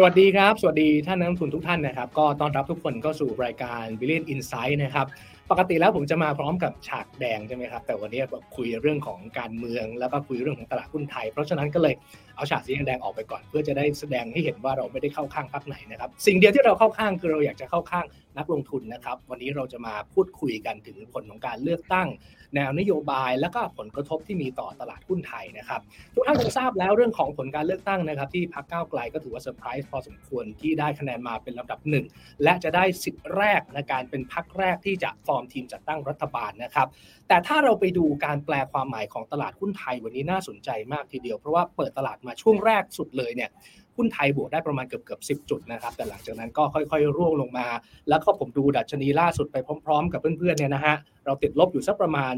[0.00, 5.06] สวัสดีครับ สวัสดีท่านนักลงทุนทุกท่านนะครับ ก็ต้อนรับทุกคนเข้าสู่รายการ Billion Insight นะครับ
[5.50, 8.22] ปกติแล้วผมจะมาพร้อมกับฉากแดงใช่ไหมครับ แต่วันนี้
[8.56, 11.94] คุยเรื่องของการเมืองแล้วก็คุยเรื่องของตลาดหุ้นไทย เพราะฉะนั้นก็เลย
[12.38, 18.06] เอาฉากสีแดงออกไปก่อน เพื่อจะได้แสดงให้เห็นว่าเราไม่ได้เข้าข้างพรรคไหนนะครับสิ่งเดียวที่เราเข้าข้างคือเราอยากจะเข้าข้าง
[18.38, 22.08] นักลงทุนนะครับ วันนี้เราจะมาพูดคุยกันถึงผลของการเลือกตั้ง
[22.54, 25.80] แนวนโยบาย และก็ผลกระทบที่มีต่อตลาดหุ้นไทยนะครับ
[26.14, 32.04] ทุกท่านคงทราบแล้วเรื่องของผลการเลือกตั้งนะครับ ที่พรรคก้าวไกลก็ถือว่าเซอร์ไพรส์พอสมควรที่ได้คะแนนมาเป็นลำดับหนึ่ง
[32.42, 36.88] และจะได้สิทธิ์แรกในการเป็นพรรคแรกที่จะฟอร์มทีมจัดตั้งรัฐบาลนะครับ
[37.28, 43.50] แต่ถ้าเราไปดูการแปลความหมายของตลาดหุ้นไทย วันนี้น่าสนใจมากทีเดียวเพราะว่าเปิดตลาดมาช่วงแรกสุดเลยเนี่ย
[43.96, 47.66] หุ้นไทยบวกได้ประมาณเกือบเกือบสิจุดนะครับ แต่หลังจากนั้นก็ค่อยๆ ร่วงลงมา
[48.08, 50.96] แล้วก็ผมดูดัชนีล่าสุดไปพร้อมๆ กับเพื่อนๆเนี่ยนะฮะ
[51.26, 52.34] เราติดลบอยู่สักประมาณ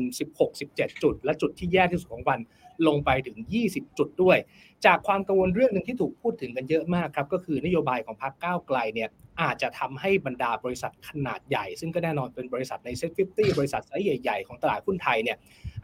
[0.48, 2.40] 16-17 จุด และจุดที่แย่ที่สุดของวัน
[2.86, 4.38] ลงไปถึง 20 จุดด้วย
[4.86, 9.08] จากความกังวลเรื่องหนึ่งที่ถูกพูดถึงกันเยอะมากครับก็คือนโยบายของพรรคก้าวไกลเนี่ย
[9.42, 15.36] อาจจะทำให้บรรดาบริษัทขนาดใหญ่ ซึ่งก็แน่นอนเป็นบริษัทใน SET Fifty บริษัทไซส์ใหญ่ๆของตลาดหุ้นไทยเนี่ย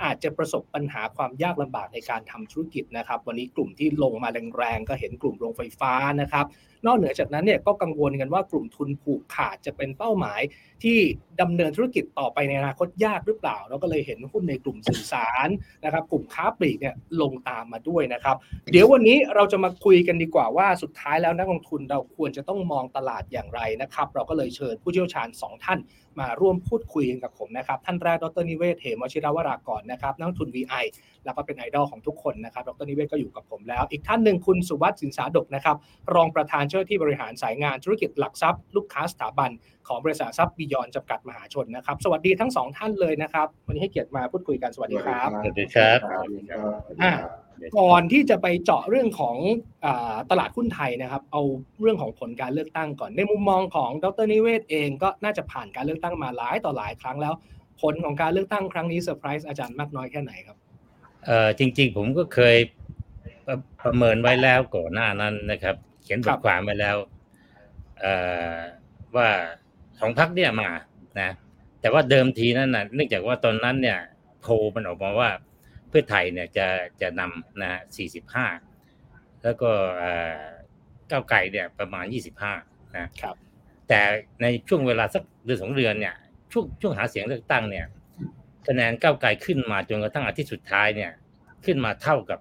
[0.05, 6.47] อาจจะประสบปัญหาความยากลำบากในการทำธุรกิจนะครับ วันนี้กลุ่มที่ลงมาแรงๆก็เห็นกลุ่มโรงไฟฟ้านะครับ
[6.87, 10.41] นอกเหนือจากนั้นเนี่ยก็กังวลกันว่ากลุ่มทุนผูกขาดจะเป็นเป้าหมาย
[10.85, 10.99] ที่
[11.41, 15.49] ดำเนินธุรกิจต่อไปในอนาคตยากหรือเปล่า เราก็เลยเห็นหุ้นในกลุ่มสื่อสาร
[15.85, 18.37] นะครับ กลุ่มค้าปลีกเนี่ยลงตามมาด้วยนะครับ
[18.73, 25.79] เดี๋ยววันนี้เราจะมาคุยกันดีกว่าว่าสุดท้ายแล้วนักลงทุนเราควรจะต้องมองตลาดอย่างไรนะครับ เราก็เลยเชิญผู้เชี่ยวชาญ 2 ท่าน
[26.21, 30.85] มาร่วมพูดคุยกันกับผมนะครับ ท่านแรกดรนิเวศเหมวชิรวรากรนะครับนักทุน VI
[31.25, 35.77] แล้วก็เป็นไอดอลของทุกคนนะครับ ดรนิเวศก็อยู่กับผมแล้ว อีกท่านหนึ่งคุณสุวัสดิ์สินสาดกนะครับ
[36.15, 39.51] รองประธานเจ้าที่บริหารสายงานธุรกิจหลักทรัพย์ ลูกค้าสถาบัน
[39.89, 45.99] ของบริษัททรัพย์บิยอนจำกัดมหาชนนะครับ สวัสดีทั้งสองท่านเลยนะครับ วันนี้ให้เกียรติมาพูดคุยกันสวัสดีครับสวัสดีครับ
[47.03, 47.13] อ่า
[47.79, 49.37] ก่อนที่จะไปเจาะเรื่องของ
[49.85, 49.87] อ
[50.31, 51.43] ตลาดหุ้นไทยนะครับ เอา
[51.81, 57.35] เรื่องของผลการเลือกตั้งก่อนในมุมมองของดรนิเวศเองก็น่าจะผ่านการเลือกตั้งมาหลายต่อหลายครั้งแล้ว
[57.83, 60.57] ผลของการเลือกตั้งครั้งนี้เซอร์ไพรส์อาจารย์มากน้อยแค่ไหนครับ
[61.27, 62.57] เอ่อจริง ๆ ผมก็เคย
[63.47, 66.97] ประประเมินไว้แล้วก่อนหน้านั้นนะครับ เขียนบครัทบความไว้แล้ว
[68.01, 68.15] เอ่
[68.57, 68.59] อ
[69.17, 69.29] ว่า
[70.01, 70.69] สองพักเนี่ยมา
[71.21, 71.31] นะ
[71.81, 73.99] แต่ว่าเดิมทีนั้นนะเนื่องจากว่าตอนนั้นเนี่ย
[74.41, 75.31] โพลมันออกมาว่า
[75.89, 76.67] เพื่อไทยเนี่ยจะ
[77.01, 78.47] จะนำนะสี่สิบห้า
[79.43, 80.43] แล้วก็เอ่อ
[81.11, 82.53] ก้าวไกลเนี่ยประมาณยี่สิบห้า
[82.97, 83.37] นะครับ
[83.89, 84.01] แต่
[84.43, 86.15] ในช่วงเวลาสักเดือนสองเดือนเนี่ย
[86.53, 87.87] ช่วงช่วงหาเสียงเลือกตั้งเนี่ย
[88.69, 91.11] คะแนนก้าวไกลขึ้นมาจนกระทั่งอาทิตย์สุดท้ายเนี่ย
[91.65, 92.41] ขึ้นมาเท่ากับ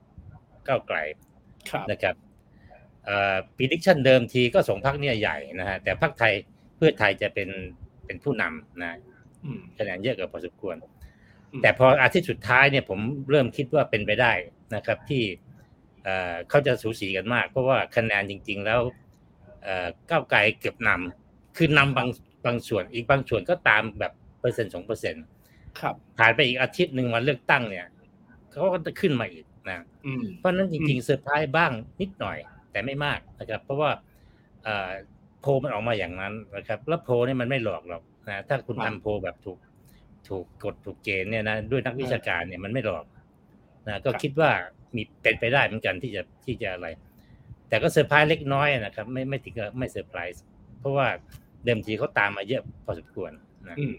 [0.67, 0.97] ก้าวไกล
[1.69, 2.15] ครับนะครับ
[3.05, 7.49] เอ่อ prediction เดิมทีก็สองพักเนี่ยใหญ่นะฮะแต่พักไทยเพื่อไทยจะเป็น
[8.05, 8.97] เป็นผู้นำนะ
[9.43, 10.75] อืมคะแนนเยอะกว่าพอสมควร
[11.51, 14.33] อืมแต่พออาทิตย์สุดท้ายเนี่ยผมเริ่มคิดว่าเป็นไปได้
[14.75, 15.23] นะครับ ที่
[16.03, 18.79] เอ่อเขาจะสูสีกันมาก เพราะว่าคะแนนจริง ๆ แล้ว
[19.63, 22.07] เอ่อก้าวไกลเกือบนำคือนำบาง
[22.45, 25.25] บางส่วนอีกบางส่วนก็ตามแบบเปอร์เซ็นต์สองเปอร์เซ็นต์
[25.79, 27.87] ครับผ่านไปอีกอาทิตย์หนึ่งวันเลือกตั้งเนี่ย
[28.51, 32.37] เขาก็จะขึ้นมาอีกนะอืมเพราะฉะนั้นจอืริงมๆเซอร์ไพรส์บ้างนิดหน่อย
[32.71, 33.91] แต่ไม่มากนะครับ เพราะว่า
[34.63, 34.91] เอ่อ
[35.45, 39.57] โพลมันออกมาอย่างนั้นนะครับ แล้วโพลเนี่ยมันไม่หลอกหรอกนะถ้าคุณทำโพลแบบถูก
[40.29, 43.05] ถูกกฎถูกเกณฑ์เนี่ยนะด้วยนักวิชาการเนี่ยมันไม่หลอก
[43.87, 44.51] นะก็คิดว่า
[44.95, 46.87] มีเป็นไปได้เหมือนกันที่จะที่จะอะไร
[47.69, 50.43] แต่ก็เซอร์ไพรส์เล็กน้อยนะครับ ไม่ไม่ถึงกับไม่เซอร์ไพรส์
[50.79, 51.07] เพราะว่า
[51.65, 53.31] เดิมทีเขาตามมาเยอะพอสมควร
[53.67, 53.95] นะอืม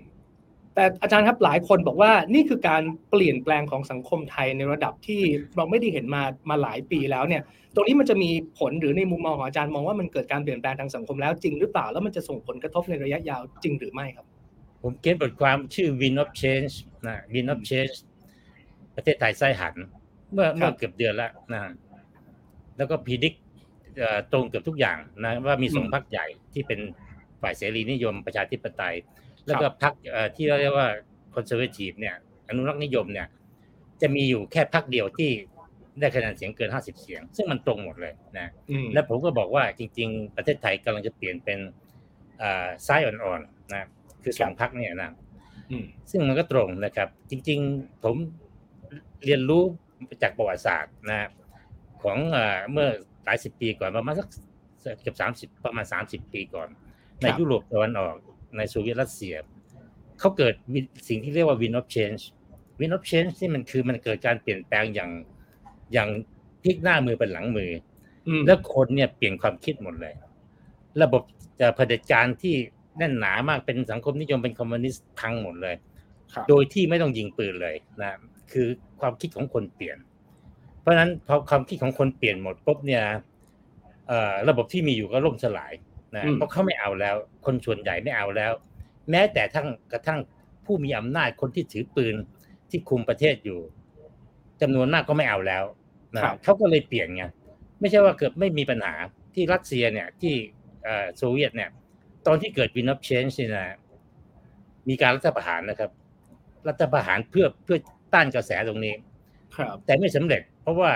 [0.76, 5.20] แต่อาจารย์ครับหลายคนบอกว่านี่คือการเปลี่ยนแปลงของสังคมไทยในระดับที่
[5.56, 7.42] เราไม่ได้เห็นมามาหลายปีแล้วเนี่ย
[7.74, 14.26] ตรงนี้มันจะมีผลหรือในมุมมองของอาจารย์มองว่ามันเกิดการเปลี่ยนแปลงทางสังคมแล้วจริงหรือเปล่าแล้วมันจะส่งผลกระทบในระยะยาวจริงหรือไม่ครับ
[14.82, 16.74] ผมเขียนบทความชื่อ Wind of Change
[17.06, 17.94] นะ Wind of Change
[18.96, 19.74] ประเทศไทยไส้หัน
[20.32, 21.72] เมื่อครับเมื่อเกือบเดือนแล้วนะ
[22.76, 23.34] แล้วก็ predict
[24.32, 26.80] ตรงเกือบทุกอย่างนะว่ามีสองพรรคใหญ่ที่เป็น
[27.42, 28.94] ฝ่ายเสรีนิยมประชาธิปไตย
[29.46, 30.88] แล้วก็พรรคเอ่อที่เรียกว่า
[31.34, 32.14] conservative เนี่ย
[32.48, 33.26] อนุรักษ์นิยมเนี่ย
[34.02, 35.30] จะมีอยู่แค่พรรคเดียวที่
[36.00, 41.58] ได้คะแนนเสียงเกิน 50 เสียง ซึ่งมันตรงหมดเลยนะอืมและผมก็บอกว่าจริง ๆ ประเทศไทยกำลังจะเปลี่ยนเป็น
[42.42, 43.88] อ่าซ้ายอ่อนๆนะ
[44.22, 45.10] คือสองพรรคเนี่ยนะ
[45.70, 48.16] อืมซึ่งมันก็ตรงนะครับ จริง ๆ ผม
[49.24, 49.62] เรียนรู้
[50.22, 51.28] จากประวัติศาสตร์นะ
[52.02, 52.88] ของเอ่อเมื่อ
[53.24, 54.28] หลายสิบปีก่อนประมาณสัก
[55.02, 56.68] เกือบสามสิบประมาณสามสิบปีก่อน
[57.22, 58.16] ในยุโรปตะวันออก
[58.56, 59.34] ในโซเวียตรัสเซีย
[60.18, 62.22] เขาเกิดวิสิ่งที่เรียกว่า win of change
[62.80, 65.10] win of change ที่มันคือมันเกิดการเปลี่ยนแปลงอย่าง
[65.92, 66.08] อย่าง
[66.62, 67.70] พลิกหน้ามือเป็นหลังมือ
[68.28, 70.14] อืมแล้วคนเนี่ยเปลี่ยนความคิดหมดเลย
[71.02, 71.22] ระบบ
[71.60, 72.54] จะเผด็จการที่
[72.98, 75.74] แน่นหนามากเป็นสังคมนิยมเป็นคอมมิวนิสต์พังหมดเลย
[76.32, 78.10] ครับโดยที่ไม่ต้องยิงปืนเลยนะ
[78.52, 78.66] คือ
[79.00, 79.98] ความคิดของคนเปลี่ยน
[80.80, 83.04] เพราะฉะนั้นพอความคิดของคนเปลี่ยนหมดปุ๊บเนี่ย
[84.48, 85.72] ระบบที่มีอยู่ก็ล่มสลาย
[86.16, 87.16] นะเพราะเขาไม่เอาแล้ว
[87.46, 88.52] คนส่วนใหญ่ไม่เอาแล้ว
[89.10, 90.20] แม้แต่ทั้งกระทั่ง
[90.64, 92.14] ผู้มีอำนาจคนที่ถือปืน
[92.70, 93.60] ที่คุมประเทศอยู่
[94.60, 95.64] จำนวนมากก็ไม่เอาแล้ว
[96.14, 97.24] นะเขาก็เลยเปลี่ยนไง
[97.80, 98.94] ไม่ใช่ว่าเกิดไม่มีปัญหา
[99.34, 100.34] ที่รัสเซียเนี่ยที่
[101.16, 101.70] โซเวียตเนี่ย
[102.26, 103.76] ตอนที่เกิด Wind of Change นะ
[104.88, 105.90] มีการรัฐประหารนะครับ
[106.68, 107.78] รัฐประหารเพื่อเพื่อ
[108.14, 108.94] ต้านกระแสตรงนี้
[109.56, 110.90] ครับ แต่ไม่สำเร็จ เพราะว่า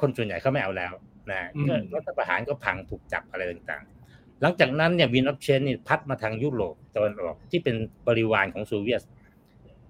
[0.00, 0.92] คนส่วนใหญ่เขาไม่เอาแล้ว
[1.30, 3.99] นะก็รัฐประหารก็พังถูกจับอะไรต่างๆ
[4.42, 7.76] หลังจากนั้นเนี่ย Wind of Change นี่พัดมาทางยุโรปตะวันออกที่เป็น
[8.06, 9.02] บริวารของโซเวียต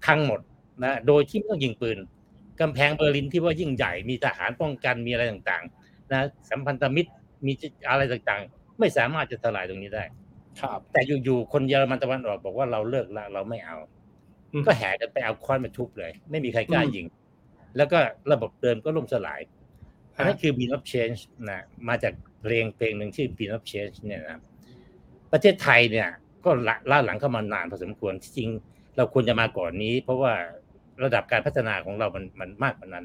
[0.07, 0.41] ทั้งหมด
[0.85, 1.99] นะโดยที่ไม่ต้องยิงปืน
[2.61, 7.11] กำแพงเบอร์ลินที่ว่ายิ่งใหญ่มีทหารป้องกันมีอะไรต่างๆนะสัมพันธมิตร
[7.47, 7.53] มี
[7.91, 10.05] อะไรต่างๆ ไม่สามารถจะทลายตรงนี้ได้
[10.61, 13.77] ครับ แต่อยู่ๆคนเยอรมันตะวันออกบอกว่าเราเลิกละเราไม่เอา
[14.67, 17.07] ก็แห่กันไปเอาค้อนมาทุบเลย ไม่มีใครกล้ายิง
[17.77, 17.99] แล้วก็
[18.33, 19.41] ระบบเดิมก็ล่มสลาย
[20.17, 24.41] อันนั้นคือ Bean of Change นะมาจาก เพลงเพลงหนึ่งชื่อ Bean of Change เนี่ยนะ
[25.33, 26.09] ประเทศไทยเนี่ย
[26.45, 26.51] ก็
[26.91, 28.51] ล่าหลังเข้ามานานพอสมควรที่จริง
[28.97, 30.33] เราควรจะมาก่อนนี้ เพราะว่า
[31.05, 33.05] ระดับการพัฒนาของเรามันมันมากกว่านั้น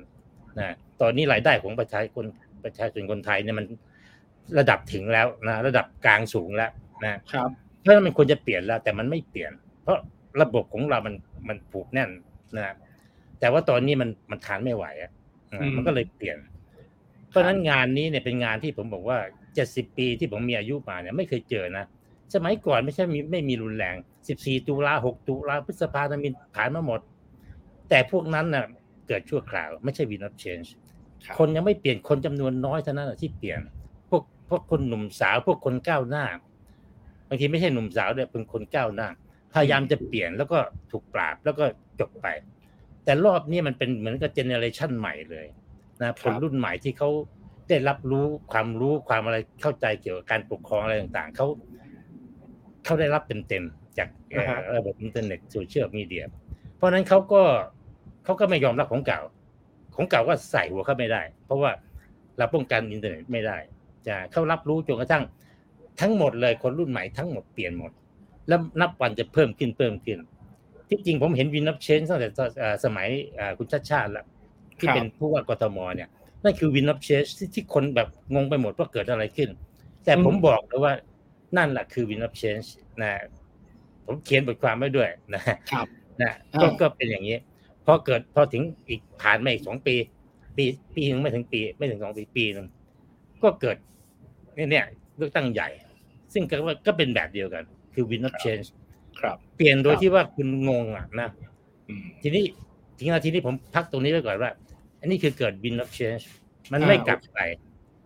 [0.60, 2.26] นะตอนนี้รายได้ของประชาชน
[2.64, 3.66] ประชาชนคนไทยเนี่ยมัน
[4.60, 6.72] ระดับถึงแล้วนะระดับกลางสูงแล้ว
[7.04, 7.50] นะครับ
[7.80, 9.52] เพราะฉะนั้นมันควรจะเปลี่ยนแล้ว แต่มันไม่เปลี่ยน
[9.84, 9.98] เพราะ
[10.42, 11.16] ระบบของเรามัน
[11.48, 12.10] มันผูกแน่น
[12.56, 12.76] นะ
[13.40, 15.12] แต่ว่าตอนนี้มันมันทานไม่ไหวอะ
[15.76, 16.55] มันก็เลยเปลี่ยนเพ
[17.36, 19.18] ราะฉะนั้นงานนี้เนี่ยเป็นงานที่ผมบอกว่า
[19.56, 21.86] เจ็ดสิบปีที่ผมมีอายุมาเนี่ยไม่เคยเจอนะ
[22.36, 23.96] สมัยก่อนไม่ใช่มีไม่มีรุนแรง
[24.28, 27.00] สิบสี่ตุลาหกตุลาพฤษภาธมินผ่านมาหมด
[27.90, 28.66] แต่พวกนั้นน่ะ
[29.08, 30.74] เกิดชั่วคราว ไม่ใช่วินอ f เชนจ์
[31.38, 33.60] คนยังไม่เปลี่ยนคนจำนวนน้อยเท่านั้นที่เปลี่ยน
[34.10, 36.26] พวกพวกคนหนุ่มสาวพวกคนก้าวหน้า
[37.28, 39.08] บางทีไม่ใช่หนุ่มสาวเนี่ยเป็นคนก้าวหน้า
[39.54, 40.60] พยายามจะเปลี่ยนแล้วก็
[40.92, 41.66] ถูกปราบแล้วก็
[42.00, 42.28] จบไป
[43.04, 45.46] แต่รอบนี้มันเป็นเหมือนกับ generation ใหม่เลย
[46.02, 47.10] นะคนรุ่นใหม่ที่เขา
[47.70, 51.48] ได้รับรู้ความรู้ความอะไรเข้าใจเกี่ยวกับการปกครองอะไรต่างๆเขา
[52.86, 54.10] เขาได้รับเต็มๆจาก
[54.78, 56.24] ระบบอินเทอร์เน็ต social media
[56.76, 57.42] เพราะนั้นเขาก็
[58.24, 59.20] เขาก็ไม่ยอมรับของเก่า
[59.96, 61.72] ของเก่าก็ใส่หัวเขาไม่ได้ เพราะว่า
[62.38, 63.58] เราป้องกันอินเทอร์เน็ตไม่ได้
[64.08, 65.24] จะเขารับรู้จนกระทั่ง
[66.02, 67.92] ทั้งหมดเลยคนรุ่นใหม่ทั้งหมดเปลี่ยนหมด
[68.48, 70.20] แล้วนับวันจะเพิ่มขึ้นเพิ่มขึ้น
[70.90, 72.30] ที่จริงผมเห็นวินนับเชนตั้งแต่
[72.86, 73.08] สมัย
[73.58, 74.26] คุณชาติชาติแล้ว
[74.80, 76.10] ที่เป็นผู้ว่ากทมเนี่ย
[76.44, 77.22] นั่นคือวินนับเชน
[77.54, 79.50] ที่คนแบบงงไปหมดว่าเกิดอะไรขึ้น
[80.06, 80.94] แต่ผมบอกเลยว่า
[81.58, 82.58] นั่นแหละคือวินนับเชน
[83.02, 83.12] นะ
[84.06, 85.42] ผมเขียนบทความไว้ด้วยนะ
[85.72, 85.88] ครับ
[86.22, 86.32] นะ
[86.62, 87.38] ก็ก็เป็นอย่างนี้
[87.86, 89.96] พอเกิดพอถึงอีกผ่านมาอีกสองปี
[90.58, 90.64] ปี
[90.96, 92.68] ปีนึงไม่ถึงปี ไม่ถึงสองปีปีนึง
[93.44, 93.78] ก็เกิด
[94.72, 94.86] เนี่ย
[95.18, 95.70] เลือกตั้งใหญ่
[96.34, 96.56] ซึ่งก็
[96.88, 97.64] ก็เป็นแบบเดียวกัน
[97.94, 98.68] คือ win not change
[99.20, 101.30] ครับ เปลี่ยนโดยที่ว่าคุณงงอะนะ
[102.22, 102.46] ทีนี้
[102.98, 104.52] ทีนี้ทีนี้ผมพักตรงนี้ไว้ก่อนว่า
[105.06, 106.24] อันนี้คือเกิด win not change
[106.72, 107.40] มันไม่กลับไป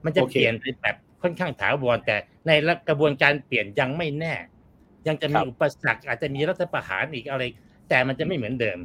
[0.05, 2.15] มันจะเปลี่ยนไปแบบค่อนข้างถาวรแต่
[2.47, 2.51] ใน
[2.89, 4.33] กระบวนการเปลี่ยนยังไม่แน่
[5.07, 7.43] ยังจะมีอุปสรรคอาจจะมีรัฐประหารอีกอะไร
[7.89, 8.77] แต่มันจะไม่เหมือนเดิม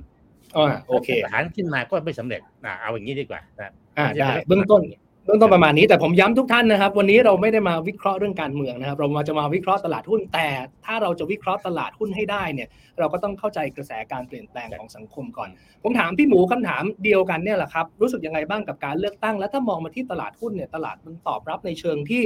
[0.57, 4.83] อ๋อโอเคประหารขึ้นมาก็ไม่สำเร็จอ่าเอาอย่างนี้ดีกว่านะอ่าได้เบื้องต้น
[5.25, 10.49] เบื้องต้นประมาณนี้แต่ผมย้ำทุกท่านนะครับ วันนี้เราไม่ได้มาวิเคราะห์เรื่องการเมืองนะครับ เรามาจะมาวิเคราะห์ตลาดหุ้นแต่
[10.85, 12.69] ถ้าเราจะวิเคราะห์ตลาดหุ้นให้ได้เนี่ย
[12.99, 15.49] เราก็ต้องเข้าใจกระแสการเปลี่ยนแปลงของสังคมก่อน
[15.83, 22.23] ผมถามพี่หมูคำถามเดียวกันเนี่ยแหละครับรู้สึกยังไงบ้างกับการเลือกตั้ง แล้วถ้ามองมาที่ตลาดหุ้นเนี่ยตลาดมันตอบรับในเชิงที่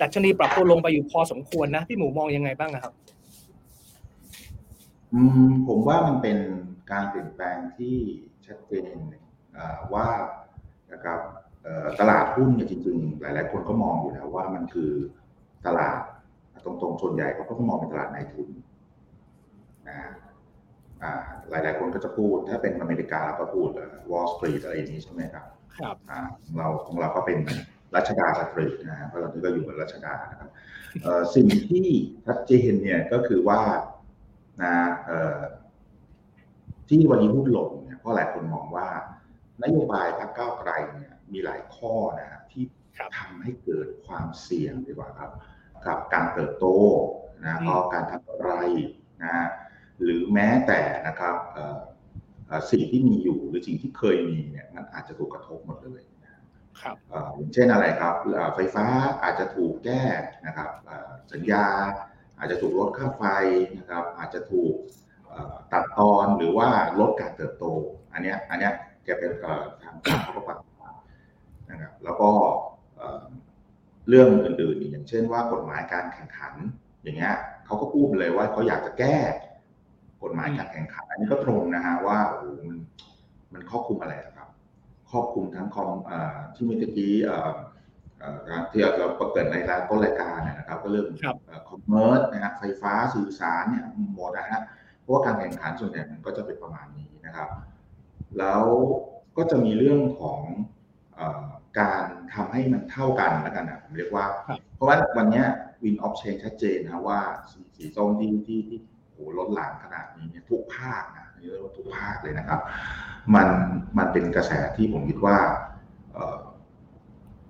[0.00, 2.92] ดัชนีปรับตัวลงไปอยู่พอสมควรนะพี่หมูมองยังไงบ้างครับ
[5.68, 6.38] ผมว่ามันเป็น
[6.92, 7.96] การเปลี่ยนแปลงที่
[8.46, 8.94] ชัดเจน
[9.94, 10.08] ว่า
[10.92, 11.20] นะครับ
[12.00, 14.90] ตลาดหุ้นเนี่ยจริงๆ หลาย ๆ คนก็มองอยู่แล้วว่ามันคือ
[15.66, 15.98] ตลาด
[16.64, 18.48] ตรงๆส่วนใหญ่เขาก็มองเป็นตลาดนายทุน
[19.88, 19.96] นะ
[21.50, 23.68] หลาย ๆ คนก็จะพูด ถ้าเป็นอเมริกาเราก็พูด
[24.10, 25.44] Wall Street อะไรอย่างนี้ใช่ไหมครับ
[25.78, 25.96] ครับ
[26.58, 27.38] เราของเราก็เป็น
[27.94, 30.50] รัชดาสตรีทนะฮะเพราะเราก็อยู่บนรัชดานะครับ
[31.34, 31.86] สิ่งที่
[32.26, 33.60] ชัดเจนเนี่ยก็คือว่า
[34.62, 34.74] นะ
[36.88, 38.86] ที่วันนี้หุ้นลงเนี่ยเพราะหลายคนมองว่า
[39.62, 42.64] นโยบายพรรคก้าวไกลเนี่ย มีหลายข้อนะฮะที่
[43.18, 45.30] ทำให้เกิดความเสี่ยงดีกว่าครับ
[45.86, 46.66] กับการเติบโต
[47.44, 48.50] นะก็การทำอะไร
[49.22, 49.46] นะ
[50.02, 51.36] หรือแม้แต่นะครับ
[52.70, 56.02] สิ่งที่มีอยู่หรือสิ่งที่เคยมีเนี่ยมันอาจจะถูกกระทบหมดเลย
[56.80, 56.96] ครับ
[57.36, 58.14] อย่างเช่นอะไรครับ
[58.54, 58.86] ไฟฟ้า
[59.22, 60.02] อาจจะถูกแก้
[60.46, 60.70] นะครับ
[61.32, 61.66] สัญญา
[62.38, 63.24] อาจจะถูกลดค่าไฟ
[63.78, 64.74] นะครับ อาจจะถูก
[65.72, 66.68] ตัดตอนหรือว่า
[67.00, 67.64] ลดการเติบโต
[68.12, 68.70] อันนี้อันนี้
[69.04, 69.32] แกเป็น
[69.82, 70.58] ทางการเขาก็ปัด
[71.70, 72.30] นะครับแล้วก็
[74.08, 76.54] เรื่องอื่นๆอย่างเช่นว่ากฎหมายการแข่งขัน
[77.02, 77.34] อย่างเงี้ย
[77.66, 79.16] เขาก็พูดเลยว่าเขาอยากจะแก้
[80.22, 82.78] กฎหมายการแข่งขัน อันนี้ก็ตรงนะฮะว่าโอ้มัน
[83.52, 84.48] มันครอบคลุมอะไรครับ
[85.10, 85.90] ครอบคลุมทั้งคอม
[86.54, 86.90] ที่เมื่อกี้
[88.70, 91.06] ที่เราประเกิดในรายต้นรายการนะครับ ก็เรื่อง
[91.68, 94.60] commerce นะฮะไฟฟ้าสื่อสารเนี่ยหมดนะฮะ
[95.00, 97.48] เพราะว่าการแข่งขันส่วนใหญ่มันก็จะเป็นประมาณนี้นะครับ
[98.38, 98.62] แล้ว
[99.36, 100.40] ก็จะมีเรื่องของ
[101.78, 102.04] การ
[102.34, 104.26] ทำให้มันเท่ากันแล้วกันนะผมเรียกว่า
[104.74, 105.42] เพราะว่าวันนี้
[105.82, 107.20] wind of change ชัดเจนนะว่า
[107.76, 108.78] สีส้มที่ที่ที่
[109.12, 112.60] โหล้นหลังขนาดนี้เนี่ยทุกภาคนะเรียกว่าทุกภาคเลยนะครับ
[113.34, 113.48] มัน
[113.98, 115.36] มันเป็นกระแสที่ผมคิดว่า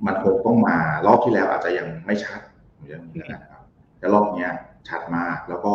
[0.06, 2.40] มันคงต้องมารอบที่แล้วอาจจะยังไม่ชัด
[2.88, 3.62] อย่างนี้นะครับ
[3.98, 4.48] แต่รอบนี้
[4.88, 5.74] ชัดมากแล้วก็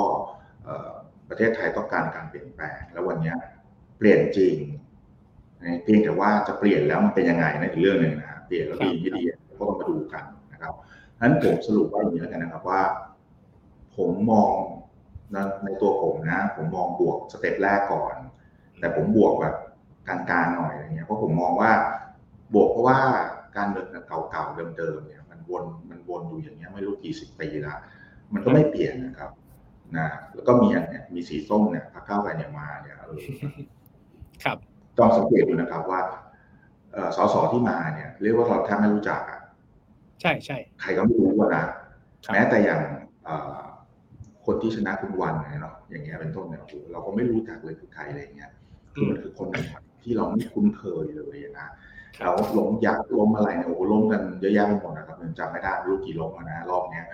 [1.29, 3.33] ประเทศไทยต้องการการเปลี่ยนแปลง แล้ววันนี้
[3.98, 4.55] เปลี่ยนจริง
[5.84, 9.22] เพียงแต่ว่าจะเปลี่ยนแล้วมันเป็นยังไงนั่นอีกเรื่องหนึ่งนะเปลี่ยนแล้วดีไม่ดี
[9.60, 10.74] ก็ต้องมาดูกันนะครับ
[11.22, 12.82] นั้นผมสรุปว่าอย่างนี้แล้วกันนะครับว่า
[13.96, 14.51] ผมมอง
[15.65, 18.15] ในตัวผมนะ ผมมองบวกสเต็ปแรกก่อน
[18.80, 19.56] แต่ผมบวกแบบ
[20.08, 21.72] กลางๆหน่อยอะไรเงี้ยเพราะผมมองว่า
[22.53, 23.00] บวกเพราะว่า
[23.56, 27.75] การเมืองเก่าๆเดิมๆเนี่ยมันวนมันวนอยู่อย่างเงี้ยไม่รู้กี่สิบปีละ
[28.34, 29.32] มันก็ไม่เปลี่ยนนะครับ
[29.98, 33.01] นะแล้วก็มีอันเนี้ยมีสีส้มเนี่ยพรรคก้าไกลเนี่ยมาเนี่ยค
[34.48, 34.58] รับ
[35.01, 36.01] ต้องสังเกตดูนะครับว่า
[37.15, 39.39] สสที่มาเนี่ยเรียกว่าเราแทบไม่รู้จักอะ
[40.22, 41.63] ใช่ใช่ใครก็ไม่รู้ว่านะ
[42.34, 42.81] แม้แต่อย่าง
[44.46, 48.51] คนที่ชนะคุณวันเนาะอย่างเงี้ยเป็นต้นเนี่ยเราก็ไม่รู้จักเลยคือใครอะไรเงี้ย
[48.93, 49.48] คือมันคือคน
[50.01, 51.67] ที่เราไม่คุ้นเคยเลยนะ
[52.20, 57.05] แล้วล้มยักษ์ล้มอะไรเนี่ยโอ้ล้มกันเยอะแยะไปหมดนะครับจำไม่ได้รู้กี่ล้มนะรอบเนี้ย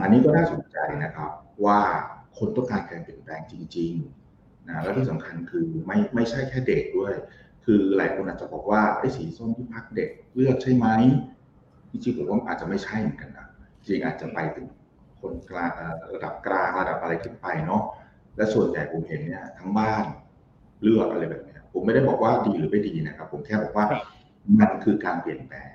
[0.00, 1.30] อันนี้ก็น่าสนใจนะครับ
[1.64, 1.78] ว่า
[2.38, 4.25] คนต้องการการเปลี่ยนแปลงจริง ๆ
[4.68, 7.12] นะแล้วที่สำคัญคือไม่ไม่ใช่แค่เด็กด้วย
[7.64, 10.86] คือหลายคนอาจจะบอกว่าไอ้สีส้มที่พักเด็กเลือกใช่ไหม
[11.90, 13.46] จริงๆผมว่าอาจจะไม่ใช่เหมือนกันนะ
[13.86, 14.66] จริงอาจจะไปถึง
[15.20, 15.70] คนกลาง
[16.14, 17.82] ระดับกลางระดับอะไรขึ้นไปเนาะ
[18.36, 20.04] และส่วนใหญ่ผมเห็นเนี่ยทั้งบ้าน
[20.82, 23.86] เลือกอะไรแบบนี้ผมไม่ได้บอกว่าดีหรือไม่ดีนะครับ ผมแค่บอกว่า
[24.58, 25.72] มันคือการเปลี่ยนแปลง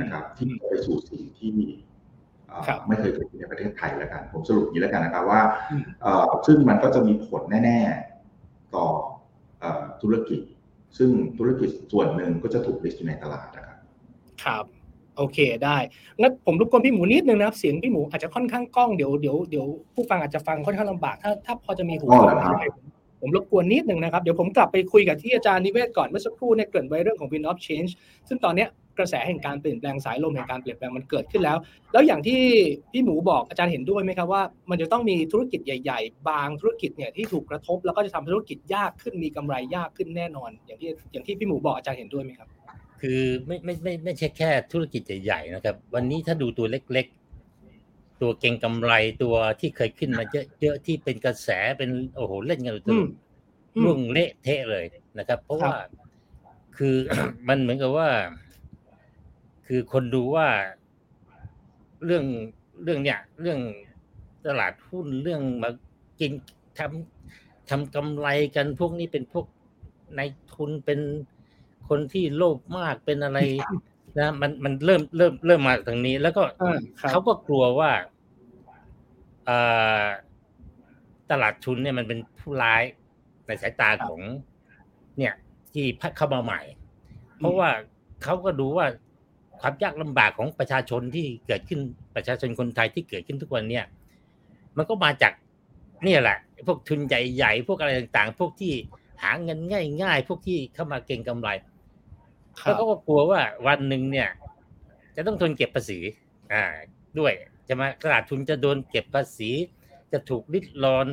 [0.00, 1.54] นะครับ ที่ไปสู่สิ่งที่
[2.88, 5.40] ไม่เคยเกิดขึ้นในประเทศไทยแล้วกัน ผมสรุปอย่างนี้แล้วกันนะครับว่า
[6.46, 7.78] ซึ่งมันก็จะมีผลแน่
[8.26, 8.86] ๆ ต่อ
[10.02, 10.40] ธุรกิจ
[10.98, 13.76] ซึ่งธุรกิจส่วนหนึ่งก็จะถูกลิสต์อยู่ในตลาดนะครับ
[14.44, 14.64] ครับ
[15.16, 15.76] โอเคได้
[16.20, 22.36] งั้นผมรบกวนพี่หมูนิดนึงนะครับ เสียงพี่หมูอาจจะค่อนข้างกล้องเดี๋ยวเดี๋ยวเดี๋ยวผู้ฟังอาจจะฟังค่อนข้างลำบากถ้าถ้าพอจะมีหูฟัง
[23.20, 27.90] ผมรบกวนนิดหนึ่งนะครับ เดี๋ยวผมกลับไปคุยกับที่อาจารย์นิเวศก่อนเมื่อสักครู่เนี่ยเกริ่นไว้เรื่องของ Wind of Change
[28.28, 28.66] ซึ่งตอนนี้
[28.98, 31.56] กระแสแห่งการเปลี่ยนแปลงสายลมแห่งการเปลี่ยนแปลงมันเกิดขึ้นแล้ว
[31.92, 32.40] แล้วอย่างที่
[32.92, 42.48] พี่หมูบอกอาจารย์เห็นด้วยไหมครับว่า มันจะต้องมีธุรกิจใหญ่ ๆ บางธุรกิจเนี่ยที่ถูกกระทบ แล้วก็จะทำธุรกิจยากขึ้นมีกำไรยากขึ้นแน่นอน อย่างที่อย่างที่พี่หมูบอกอาจารย์เห็นด้วยไหมครับ
[43.00, 47.06] คือไม่ไม่ไม่ไม่ใช่แค่ธุรกิจใหญ่ๆนะครับ วันนี้ถ้าดูตัวเล็ก
[47.62, 50.24] ๆ ตัวเก่งกำไรตัวที่เคยขึ้นมา
[50.60, 51.48] เยอะๆที่เป็นกระแส
[51.78, 52.98] เป็นโอ้โหเล่นกันตัว
[53.84, 54.84] ร่วงเละเทะเลย
[55.18, 55.74] นะครับ เพราะว่า
[56.76, 56.94] คือ
[57.48, 58.08] มันเหมือนกับว่า
[59.68, 60.48] คือคนดูว่า
[62.04, 62.24] เรื่อง
[62.82, 63.60] เรื่องเนี้ยเรื่อง
[64.46, 65.70] ตลาดหุ้นเรื่องมา
[66.20, 66.32] กิน
[66.78, 69.46] ทำทำกำไรกันพวกนี้เป็นพวก
[70.16, 70.20] ใน
[70.52, 71.00] ทุนเป็น
[71.88, 73.38] คนที่โลภมากเป็นอะไร
[74.18, 76.42] นะมันมันเริ่มเริ่มเริ่มมาทางนี้ แล้วก็
[77.10, 77.90] เขาก็กลัวว่า
[81.30, 82.82] ตลาดทุนเนี่ยมันเป็นผู้ร้าย
[83.46, 84.20] ในสายตาของ
[85.18, 85.34] เนี่ย
[85.72, 86.60] ที่พักเข้ามาใหม่
[87.38, 87.70] เพราะว่า
[88.22, 88.86] เขาก็ดูว่า
[89.60, 91.80] ความยากลำบากของประชาชนที่เกิดขึ้น
[92.16, 93.84] ประชาชนคนไทยที่เกิดขึ้นทุกวันเนี่ย
[94.76, 95.32] มันก็มาจาก
[96.06, 98.72] นี่แหละ พวกทุนใหญ่ๆพวกอะไรต่างๆ พวกที่
[99.22, 99.58] หาเงิน
[100.02, 101.48] ง่ายๆ พวกที่เข้ามาเก่งกำไร
[102.62, 104.28] แล้วก็กลัวว่าวันหนึ่งเนี่ย
[105.16, 105.98] จะต้องทนเก็บภาษี
[106.52, 106.62] อ่า
[107.18, 107.32] ด้วย
[107.68, 109.50] จะมาตลาดทุนจะโดนเก็บภาษี
[110.12, 111.06] จะถูกริดรอน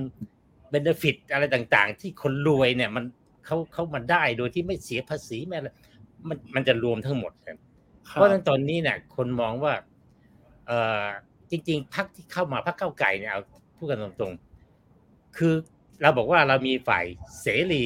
[0.69, 3.03] benefit อะไรต่างๆ ที่คนรวยเนี่ย มัน
[3.45, 5.57] เขาเขามาได้โดยที่ไม่เสียภาษีแม้
[6.29, 7.31] มันมันจะรวมทั้งหมด
[8.03, 9.73] เพราะฉะนั้นตอนนี้เนี่ยคนมองว่า
[10.67, 10.71] เอ
[11.03, 11.05] อ
[11.51, 13.41] จริง ๆพรรคที่เข้ามาพรรคก้าวไกลเนี่ยเอา
[13.77, 15.53] พูดกันตรงๆ คือ
[16.01, 17.05] เราบอกว่าเรามีฝ่าย
[17.41, 17.83] เสรี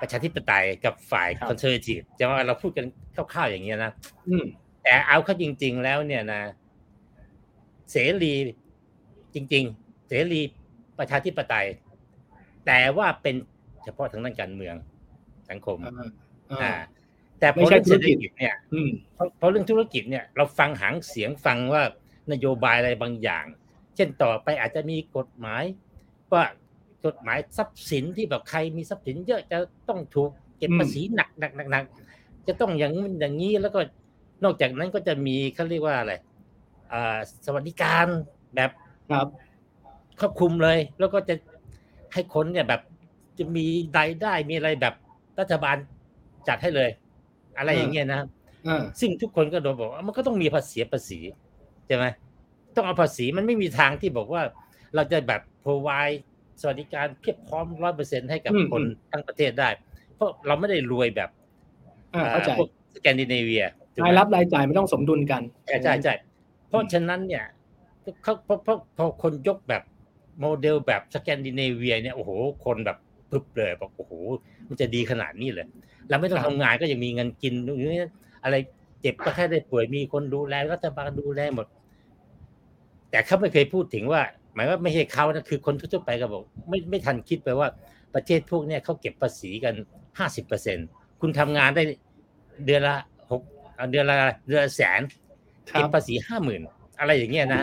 [0.00, 3.92] ประชาธิปไตยกับฝ่าย conservative จะว่าเราพูดกันคร่าวๆอย่างเงี้ยนะ
[4.82, 6.42] แต่เอาเข้าจริง ๆ แล้วเนี่ยนะ
[7.90, 8.34] เสรี
[9.34, 10.40] จริง ๆ เสรี
[10.98, 11.66] ประชาธิปไตย
[12.66, 13.34] แต่ว่าเป็น
[13.84, 14.74] เฉพาะทางด้านการเมือง
[15.50, 15.78] สังคม
[16.62, 16.72] อ่า
[17.42, 18.54] แต่พอเรื่องเศรษฐกิจเนี่ย
[19.38, 21.82] เพราะเรื่องธุรกิจเนี่ยเราฟังหางเสียงฟังว่า
[22.32, 23.44] นโยบายอะไรบางอย่าง
[23.96, 25.64] เช่นต่อไปอาจจะมีกฎหมาย
[26.32, 26.44] ว่า
[27.06, 29.58] กฎหมายทรัพย์สินที่แบบใครมีทรัพย์สินเยอะจะ
[29.88, 31.84] ต้องถูกเก็บภาษีหนักหนักหนักหนัก
[32.46, 33.80] จะต้องอย่างอย่างนี้แล้วก็
[34.44, 36.12] นอกจากนั้นก็จะมีเขาเรียกว่าอะไร
[36.92, 38.06] อ่าสวัสดิการ
[38.54, 38.70] แบบ
[39.10, 39.28] ครับ
[40.20, 41.34] ครอบคลุมเลย แล้วก็จะ
[42.12, 42.80] ให้คนเนี่ยแบบ
[43.38, 43.66] จะมี
[43.98, 44.94] รายได้มีอะไรแบบ
[45.40, 45.76] รัฐบาล
[46.48, 46.90] จัดให้เลย
[47.58, 48.20] อะไรอย่างเงี้ยนะ
[49.00, 51.18] ซึ่งทุกคนก็โดนบอกว่ามันก็ต้องมีภาษีภาษี
[51.86, 52.04] ใช่ไหม
[52.76, 54.42] ต้องเอาภาษีมันไม่มีทางที่บอกว่า
[54.94, 56.18] เราจะแบบ provide
[56.60, 59.68] สวัสดิการเพียบพร้อมร้อยเปอร์เซ็นให้กับคนทั้งประเทศได้
[60.14, 61.30] เพราะเราไม่ได้รวยแบบ
[62.58, 63.64] พวกสแกนดิเนเวีย
[64.04, 66.14] รายรับรายจ่ายไม่ต้องสมดุลกันใช่ใช่ใช่
[66.68, 67.44] เพราะฉะนั้นเนี่ย
[68.22, 69.82] เขาเพราะเพราะพอคนยกแบบ
[70.40, 72.30] โมเดลแบบสแกนดิเนเวียเนี่ยโอ้โห
[72.64, 72.98] คนแบบ
[73.32, 74.12] พึบเลยบอกโอ้โห
[74.68, 75.66] มันจะดีขนาดนี้เลย
[76.08, 77.54] เราไม่ต้องทำงานก็ยังมีเงินกิน
[78.44, 78.56] อะไร
[79.00, 81.66] เจ็บก็แค่ได้ป่วยมีคนดูแลรัฐบาลดูแลหมด
[83.10, 84.22] แต่เขาไม่เคยพูดถึงว่า
[84.54, 87.68] หมายว่าไม่ใช่เขานะคือคนทั่วไปก็บอก ไม่ไม่ทันคิดไปว่า
[88.14, 89.74] ประเทศพวกนี้เขาเก็บภาษีกัน
[90.18, 90.78] ห้าสิบเปอร์เซ็น
[91.20, 91.82] คุณทำงานได้
[92.66, 92.96] เดือนละ
[93.30, 93.42] หก
[93.90, 94.16] เดือนละ
[94.48, 95.00] เดือนละแสน
[95.72, 96.60] เก็บภาษีห้าหมื่น
[96.98, 97.62] อะไรอย่างเงี้ยนะ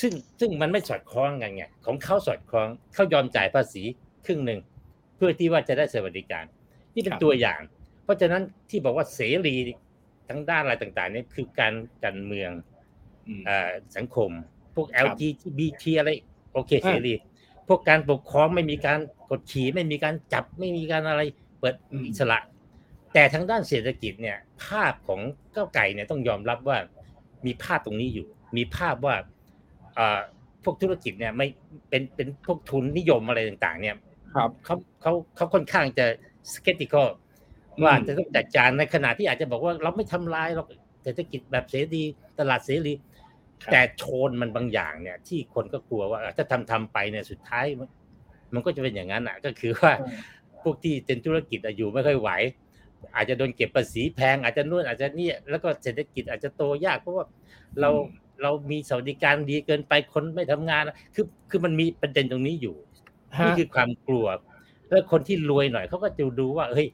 [0.00, 3.82] ซึ่งซึ่งมันไม่สอดคล้องกันไงของเขาสอดคล้องเขายอมจ่ายภาษี
[4.26, 6.44] ครึ่งหนึ่งเพื่อที่ว่าจะได้สวัสดิการ
[6.94, 7.60] นี่เป็นตัวอย่าง
[8.04, 9.56] เพราะฉะนั้นที่บอกว่าเสรี
[10.28, 11.74] ทั้งด้านอะไรต่างๆนี่คือการ
[12.04, 12.50] การเมือง
[13.96, 14.30] สังคม
[14.74, 16.10] พวก LGBT อะไร
[16.52, 17.14] โอเคเสรี
[17.68, 18.98] พวกการปกครองไม่มีการ
[19.30, 21.22] กดขี่ไม่มีการจับไม่มีการอะไร
[21.58, 21.74] เปิด
[22.08, 22.38] อิสระ
[23.14, 25.20] แต่ทางด้านเศรษฐกิจเนี่ย ภาพของ
[25.52, 26.78] เก้าไก่เนี่ยต้องยอมรับว่า
[27.46, 29.14] มีภาพตรงนี้อยู่ มีภาพว่า
[30.64, 31.46] พวกธุรกิจเนี่ยไม่
[31.88, 33.96] เป็นเป็นพวกทุนนิยมอะไรต่าง ๆ เนี่ย
[34.34, 36.06] ครับเขาเขาเขาค่อนข้างจะ
[36.52, 37.08] สเกติคอล
[37.82, 40.64] ว่าจะต้องจัดการในขณะที่อาจจะบอกว่าเราไม่ทำลายเรา
[41.02, 42.02] เศรษฐกิจแบบเสรี
[42.38, 42.92] ตลาดเสรี
[43.70, 47.64] แต่โชนมันบางอย่างเนี่ย ที่คนก็กลัวว่าถ้าทำทำไปเนี่ยสุดท้าย
[48.54, 49.92] มันก็จะเป็นอย่างนั้นอะ ก็คือว่า
[50.62, 52.30] พวกที่เป็นธุรกิจอยู่ไม่ค่อยไหว
[53.14, 57.24] อาจจะโดนเก็บภาษีแพง อาจจะนู่นอาจจะนี่แล้วก็เศรษฐกิจอาจจะโตยากเพราะว่า
[57.80, 57.90] เรา
[58.42, 60.82] เรามีสวัสดิการดีเกินไปคนไม่ทำงาน
[61.14, 62.76] คือคือมันมีประเด็นตรงนี้อยู่
[63.44, 64.26] นี่คือความกลัว
[64.88, 66.88] แล้วคนที่รวยหน่อยเขาก็จะดูว่าเฮ้ย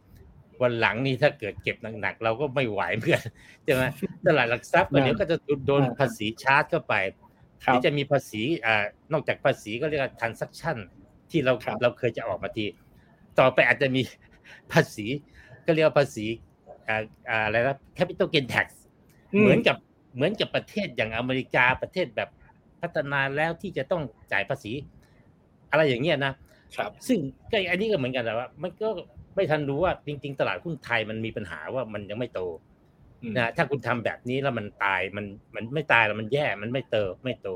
[0.62, 3.23] วันหลังนี่ถ้าเกิดเก็บหนักๆเราก็ไม่ไหวเพื่อน
[3.64, 3.83] ใช่ไหม
[4.26, 6.94] ตลาดหลักทรัพย์เดี๋ยวก็จะโดนภาษีชาร์จเข้าไป
[7.72, 10.77] ที่จะมีภาษีอ่านอกจากภาษีก็เรียกว่า transaction
[11.31, 12.66] ที่เราเราเคยจะออกมาที
[13.38, 14.03] ต่อไปอาจจะมี
[14.72, 15.07] ภาษี
[15.66, 16.27] ก็เรียกว่าภาษี
[16.88, 18.66] อ่าอะไรนะ capital gain tax
[19.40, 19.77] เหมือนกับ
[20.14, 22.29] เหมือนกับประเทศอย่างอเมริกาประเทศแบบ
[22.81, 24.72] พัฒนาแล้วที่จะต้องจ่ายภาษี
[25.70, 26.33] อะไรอย่างเงี้ยนะ
[26.76, 27.18] ครับ ซึ่ง
[27.50, 28.88] ก็อันนี้ก็เหมือนกันแต่ว่า มันก็
[29.35, 32.40] ไม่ทันรู้ว่าจริง ๆ ตลาดหุ้นไทยมันมีปัญหาว่ามันยังไม่โต
[33.37, 37.48] นะถ้าคุณทำแบบนี้แล้วมันตายมันมันไม่ตายแล้วมันแย่มันไม่เติบไม่โต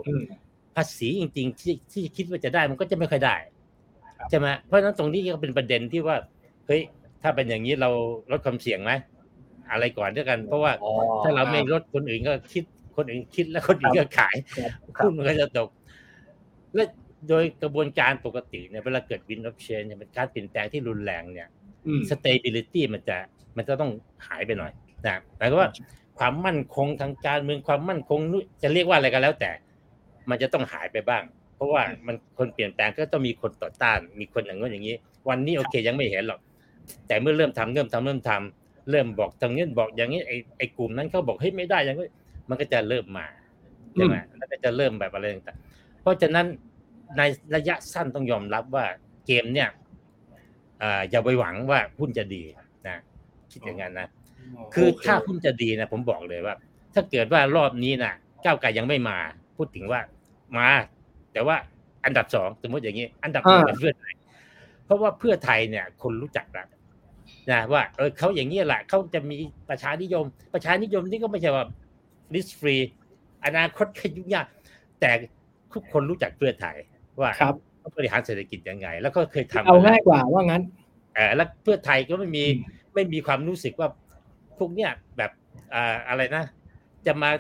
[0.77, 3.37] ภาษีจริง ๆ ที่ที่คิดว่าจะได้มันก็จะไม่ค่อยได้
[4.31, 6.17] ใช่ไหมเพราะฉะนั้นตรงนี้ก็เป็นประเด็นที่ว่า
[6.67, 6.83] เฮ้ย
[7.23, 7.91] ถ้าเป็นอย่างนี้เรา
[8.31, 8.93] ลดความเสี่ยงไหม
[9.71, 10.73] อะไรก่อนด้วยกัน เพราะว่า
[11.23, 12.65] ถ้าเราไม่ลดคนอื่นก็คิด
[12.97, 14.37] คนอื่นคิดแล้วคนอื่นก็ขาย
[14.99, 15.69] หุ้นมันก็จะตก
[16.75, 16.85] และ
[17.29, 21.49] โดยกระบวนการปกติเนี่ยเวลาเกิดวินออฟเชนเนี่ยเป็นการเปลี่ยนแปลงที่รุนแรงเนี่ย
[22.11, 23.17] stability มันจะ
[23.57, 23.91] มันจะต้อง
[24.27, 24.73] หายไปหน่อย
[25.07, 25.71] นะหมายความว่า
[26.19, 28.19] ความมั่นคงทางการเมืองความมั่นคง
[28.63, 29.51] จะเรียกว่าอะไรก็แล้วแต่
[30.31, 31.23] มันจะต้องหายไปบ้าง
[31.57, 34.97] เพราะว่ามันคนเปลี่ยนแปลงก็ต้องมีคนต่อต้าน มีคนอย่างนู้นอย่างนี้
[35.29, 36.41] วันนี้โอเคยังไม่เห็นหรอก
[37.09, 42.09] แต่เมื่อเริ่มทำเริ่มทำเริ่มทำเริ่มบอกทางนี้บอกอย่างนี้ไอ้ไอ้กลุ่มนั้นเขาบอกเฮ้ยไม่ได้อย่างนี้
[42.49, 43.27] มันก็จะเริ่มมา
[43.95, 46.47] ใช่ไหมแล้วก็จะเริ่มแบบอะไรต่างๆเพราะฉะนั้น
[47.17, 47.23] ใน
[47.55, 48.85] ระยะสั้นต้องยอมรับว่า
[49.27, 49.69] เกมเนี่ย
[51.11, 52.43] อย่าไปหวังว่าหุ้นจะดี
[52.89, 52.99] นะ
[53.53, 54.09] คิดอย่างนั้นนะ
[54.75, 56.55] คือถ้าหุ้นจะดีนะผมบอกเลยว่า
[56.95, 58.13] ถ้าเกิดว่ารอบนี้นะ
[58.45, 59.19] ก้าวไก่ยังไม่มา
[59.57, 60.01] พูดถึงว่า
[60.57, 60.69] มา
[61.33, 61.57] แต่ว่า
[62.05, 64.15] อันดับสองสมมติอย่างนี้ อันดับหนึ่งเป็นเพื่อไทย
[64.85, 66.69] เพราะว่าเพื่อไทยเนี่ย คนรู้จักแล้ว
[67.51, 69.37] นะว่าเออเขาอย่างนี้แหละเขาจะมี
[69.71, 71.65] ประชานิยม ประชานิยมนี่ก็ไม่ใช่ว่า
[72.35, 72.77] ลิสฟรี
[73.45, 74.47] อนาคตขยุ่งยาก
[75.01, 75.11] แต่
[75.73, 76.77] ทุกคนรู้จักเพื่อไทย
[77.21, 77.55] ว่าครับ
[77.97, 80.63] บริหารเศรษฐกิจยังไง แล้วก็เคยทำเอาง่ายกว่าว่างั้น
[81.15, 82.45] เออแล้วเพื่อไทยก็ไม่มี
[82.95, 83.89] ไม่มีความรู้สึกว่า
[84.59, 85.31] พวกเนี้ยแบบ
[85.75, 86.45] อ่าอะไรนะ
[87.07, 87.31] จะมา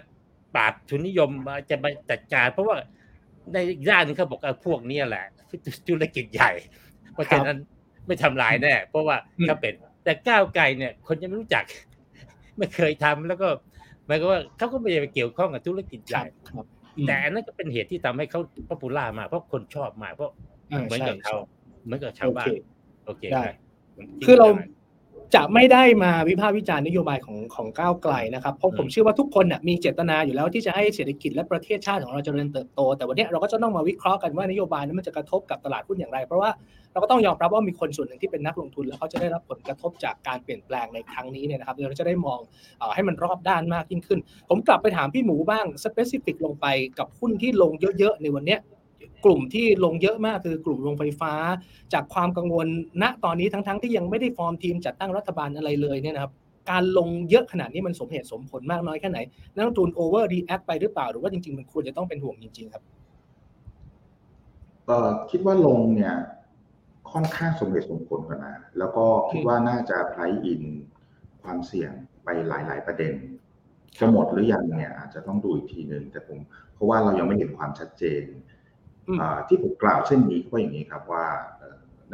[0.54, 1.30] ปราบทุนนิยม
[1.70, 2.76] จะมาจัดการ เพราะว่า
[3.52, 3.56] ใน
[3.90, 5.24] ด้านนึงเขาบอกพวกนี้แหละ
[5.88, 6.50] ธุรกิจใหญ่
[7.12, 7.56] เพราะฉะนั้น
[8.06, 11.64] ไม่ทำลายแน่เพราะว่าเขาเป็น แต่ก้าวไกลเนี่ย คนยังไม่รู้จัก
[12.58, 13.48] ไม่เคยทำแล้วก็
[14.06, 16.24] หมายก็ว่าเขาก็ไม่ได้ไปเกี่ยวข้องกับธุรกิจใหญ่
[17.06, 20.30] แต่อันนั้นก็เป็นเหตุที่ทำให้เขาพอปูล่ามาเพราะคนชอบมาเพราะ
[20.66, 21.36] เหมือนกับเขา
[21.84, 22.52] เหมือนกับชาวบ้าน
[23.04, 23.44] โอเคได้
[24.26, 24.48] คือเรา
[25.34, 36.50] จะไม่ได้มาวิพากษ์วิจารณ์นโยบายของของก้าวไกลนะครับเพราะผมเชื่อว่าทุกคนเนี่ยมีเจตนาอยู่แล้วที่จะให้เศรษฐกิจและประเทศชาติของเราเจริญเติบโต แต่วันนี้เราก็จะต้องมาวิเคราะห์กันว่านโยบายนั้นมันจะกระทบกับตลาดหุ้นอย่างไร เพราะว่า
[36.92, 42.40] เราก็ต้องยอมรับว่ามีคนส่วนหนึ่งที่เป็นนักลงทุน แล้วเขาจะได้รับผลกระทบจากการเปลี่ยนแปลงในครั้งนี้เนี่ยนะครับเราจะได้มอง
[42.94, 46.66] ให้มันรอบด้านมากยิ่งขึ้น ผมกลับไปถามพี่หมูบ้าง specific ลงไป
[46.98, 48.56] กับหุ้นที่ลงเยอะๆในวันนี้
[49.24, 51.32] กลุ่มที่ลงเยอะมากคือกลุ่มโรงไฟฟ้า
[51.92, 52.66] จากความกังวล
[53.02, 56.32] ณตอนนี้ทั้งๆที่ยังไม่ได้ form team จัดตั้งรัฐบาลอะไรเลยเนี่ยนะครับ
[56.70, 59.18] การลงเยอะขนาดนี้มันสมเหตุสมผลมากน้อยแค่ไหน
[59.54, 62.82] นักลงทุน overreact ไปหรือเปล่า หรือว่าจริงๆ มันควรจะต้องเป็นห่วงจริง ๆ ครับ
[64.86, 66.14] เออคิดว่าลงเนี่ย
[67.12, 70.62] ค่อนข้างสมเหตุสมผลก่อนนะ แล้วก็คิดว่าน่าจะไพรอิน
[71.42, 71.92] ความเสี่ยง
[72.24, 73.14] ไปหลาย ๆ ประเด็น
[74.00, 76.38] จะหมดหรือยังเนี่ยอาจจะต้องดูอีกทีหนึ่งแต่ผม
[76.74, 78.22] เพราะว่าเรายังไม่เห็นความชัดเจน
[79.48, 81.26] ที่ผมกล่าวเช่นนี้ก็อย่างนี้ครับว่า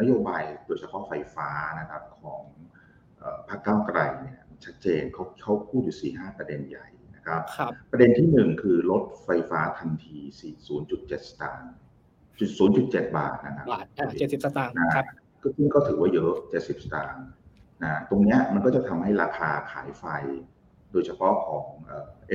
[0.01, 1.49] นโยบายโดยเฉพาะไฟฟ้า
[1.81, 2.43] นะครับของ
[3.49, 10.19] พรรคก้าวไกลเนี่ยชัดเจนเขาเขาพูดอยู่สี่ห้าประเด็นใหญ่นะครับรบประเด็นที่หนึ่งคือลดไฟฟ้าทันที
[10.69, 11.75] 0.7 สตางค์
[12.39, 12.51] จุด
[12.85, 13.87] 0.7บาทนะครับบาท
[14.19, 15.07] เจ็ดสิบสตางค์ครับ
[15.43, 17.27] ก็ซึ่งก็ถือว่าเยอะ70สตางค์
[17.83, 20.05] นะตรงนี้มันก็จะทำให้ราคาขายไฟ
[20.93, 21.65] โดยเฉพาะของ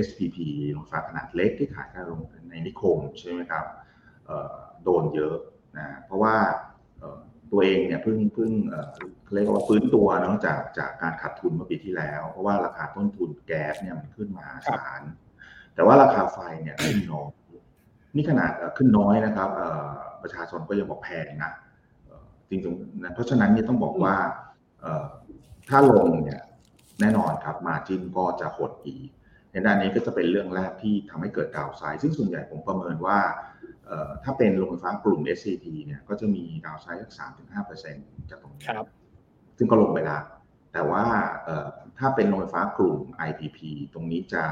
[0.06, 0.38] SPP
[0.72, 1.88] โรงไฟฟ้าขนาดเล็กที่ขาย
[2.50, 3.66] ในนิคมใช่ไหมครับ
[4.84, 5.36] โดนเยอะ
[5.78, 6.36] นะเพราะว่า
[7.52, 8.52] ตัวเองเนี่ยเพิ่งเพิ่ง
[9.34, 15.02] เรียกว่าฟื้นตัวเนาะจากจากการขาดทุนเมื่อปีที่แล้ว เพราะว่าราคาต้นทุนแก๊สเนี่ยมันขึ้นมาศาล
[15.76, 17.32] แต่ว่าราคาไฟเนี่ยขึ้นน้อย
[18.16, 19.50] นี่ขนาดขึ้นน้อยนะครับ
[20.22, 21.52] ประชาชนก็ยังบอกแพงนะ
[22.50, 24.16] จริงๆนะเพราะฉะนั้นนี่ต้องบอกว่า
[25.70, 26.42] ถ้าลงเนี่ย
[27.00, 29.10] แน่นอนครับมาจินก็จะหดอีก
[29.52, 33.20] ในด้านนี้ก็จะเป็นเรื่องแรกที่ทำให้เกิดดาวไซด์ซึ่งส่วนใหญ่ผมประเมินว่า
[34.24, 38.68] ถ้าเป็นโรงไฟฟ้ากลุ่ม SCT เนี่ยก็จะมีดาวไซด์สักสามถึงห้าเปอร์เซ็นต์จากตรงนี้
[39.58, 40.24] ซึ่งก็ลงไปแล้ว
[40.74, 41.04] แต่ว่า
[41.98, 43.00] ถ้าเป็นโรงไฟฟ้ากลุ่ม
[43.30, 43.60] IPP
[43.94, 44.46] ตรงนี้จะ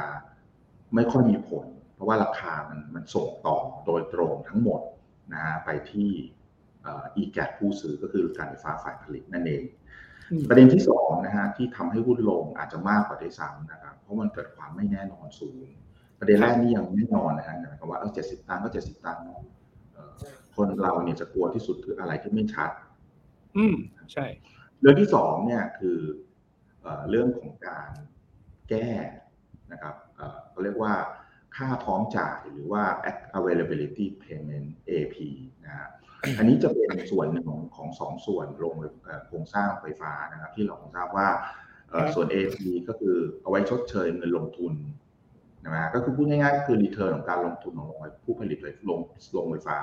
[0.95, 4.81] ไม่ค่อยมีผล เพราะว่าราคามันมันส่งต่อโดยตรงทั้งหมด
[5.33, 6.09] นะฮะไปที่
[7.15, 9.63] อีแกผู้ซื้อก็คือการไฟฟ้าฝ่ายผลิตนั่นเอง
[10.49, 15.67] ประเด็นที่สองนะฮะที่ทำให้หุ้นลงอาจจะมากกว่าได้ซ้ำนะครับ เพราะมันเกิดความไม่แน่นอนสูง
[16.19, 19.23] ประเด็นแรกนี่ยังไม่นอนนะฮะหมายความว่าเออเจ็ดสิบตังค์ก็เจ็ดสิบตังค์
[20.55, 22.71] คนเราเนี่ยจะกลัวที่สุดคืออะไรที่ไม่ชัด
[23.57, 23.75] อืม
[24.13, 24.25] ใช่
[24.81, 25.99] เรื่องที่สองเนี่ยคือ
[27.09, 27.91] เรื่องของการ
[28.69, 28.89] แก้
[29.71, 29.95] นะครับ
[30.51, 30.93] เขาเรียกว่า
[31.55, 32.83] ค่าพร้อมจ่ายหรือว่า
[33.37, 35.15] availability payment AP
[35.65, 35.87] นะฮะ
[36.37, 38.75] อันนี้จะเป็นส่วนหนึ่งของของสองส่วนลง
[39.27, 41.27] โครงสร้างไฟฟ้านะครับ ที่เราทราบว่า
[42.13, 44.73] ส่วน AP ก็คือเอาไว้ชดเชยเงินลงทุน
[45.75, 47.89] นะก็คือพูดง่ายๆก็คือรีเทิร์นของการลงทุนของ
[48.23, 48.99] ผู้ผลิตไฟลง
[49.37, 49.79] ลงไฟฟ้า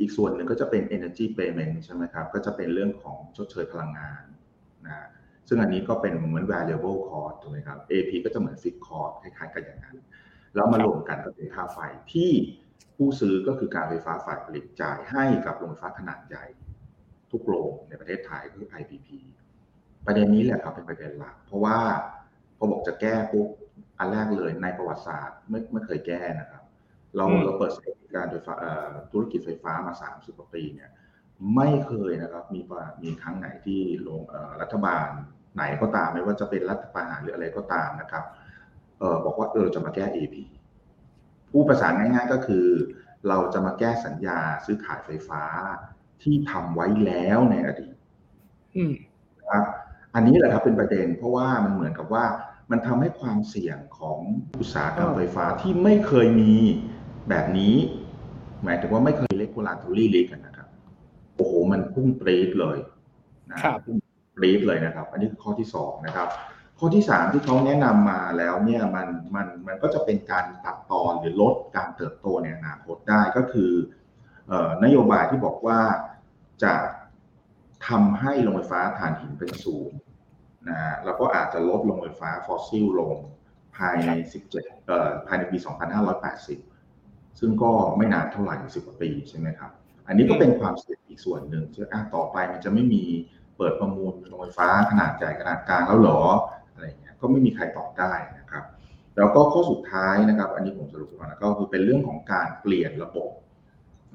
[0.00, 4.22] อีกส่วนหนึ่งก็จะเป็น energy payment ใช่ไหมครับ ก็จะเป็นเรื่องของชดเชยพลังงาน
[4.86, 5.06] นะ
[5.48, 9.96] ซึ่งอันนี้ก็เป็นเหมือน variable cost ถูกไหมครับ AP ก็จะเหมือน fixed cost คล้ายๆกันอย่างนั้น
[10.54, 11.78] แล้วมารวมกันก็เป็นค่าไฟ
[12.12, 12.30] ที่
[12.96, 16.44] ผู้ซื้อก็คือการไฟฟ้าฝ่ายผลิตจ่ายให้กับโรงไฟฟ้าขนาดใหญ่
[17.30, 19.08] ทุกโรงในประเทศไทยคือ IPP
[20.06, 21.78] ประเด็นนี้แหละครับเป็นประเด็นหลัก เพราะว่า
[22.58, 23.46] พอบอกจะแก้ปุ๊บ
[23.98, 26.62] อันแรกเลยในประวัติศาสตร์ไม่ไม่เคยแก้นะครับ
[27.16, 27.72] เราเราเปิด
[28.16, 28.54] การไฟฟ้า
[29.12, 30.90] ธุรกิจไฟฟ้ามา 30กว่าปีเนี่ย
[31.54, 32.60] ไม่เคยนะครับมี
[33.02, 34.20] มีครั้งไหนที่ลง
[34.60, 35.08] รัฐบาล
[35.54, 38.24] ไหนก็ตามไม่ว่าจะเป็นรัฐประหารหรืออะไรก็ตามนะครับ
[38.98, 40.36] เออบอกว่าเออจะมาแก้ AP
[41.50, 42.66] ผู้ประสานง่ายๆก็คือ
[43.28, 45.42] เราจะมาแก้สัญญาซื้อขายไฟฟ้า
[46.22, 47.96] ที่ทำไว้แล้วในอดีต
[49.38, 49.64] นะครับ
[50.14, 52.24] อันนี้แหละครับเป็นประเด็น เพราะว่ามันเหมือนกับว่า
[52.70, 54.18] มันทำให้ความเสี่ยงของ
[54.58, 56.54] อุตสาหกรรมไฟฟ้าที่ไม่เคยมี
[57.28, 57.74] แบบนี้
[58.64, 60.68] หมายถึงว่าไม่เคยเล็กโคลาทูรี่ลิกันนะครับ
[61.36, 62.78] โอ้โห มันพุ่งปรีดเลย
[63.50, 63.96] นะครับพุ่ง
[64.36, 66.28] ปรีดเลยนะครับ อันนี้คือข้อที่สองนะครับ
[66.78, 73.70] ข้อที่สามที่เขาแนะนำมาแล้วเนี่ยมันมันมันก็จะเป็นการตัดตอนหรือลดการเติบโตในอนาคตได้ก็คือ
[74.84, 75.80] นโยบายที่บอกว่า
[76.64, 76.74] จะ
[77.88, 79.98] ทำให้โรงไฟฟ้าถ่านหินเป็นศูนย์
[80.68, 83.14] นะฮะแล้วก็อาจจะลดลงไฟฟ้าฟอสซิลลง
[83.76, 84.10] ภายใน
[84.50, 84.50] 17
[84.86, 85.58] เอ่อภายในปี
[86.68, 89.70] 2580 ซึ่งก็ไม่นานเท่าไหร่สิบกว่าปีใช่ไหมครับ
[90.06, 93.04] อันนี้ก็เป็นความเสี่ยงอีกส่วนหนึ่งที่ต่อไปมันจะไม่มี
[93.56, 96.20] เปิดประมูลโรงไฟฟ้าขนาดใหญ่ขนาดกลางแล้วหรอ
[96.72, 98.64] อะไรเงี้ยก็ไม่มีใครตอบได้นะครับ
[99.16, 103.30] แล้วก็ข้อสุดท้ายนะครับ อันนี้ผมสรุปมาก็คือเป็นเรื่องของการเปลี่ยนระบบ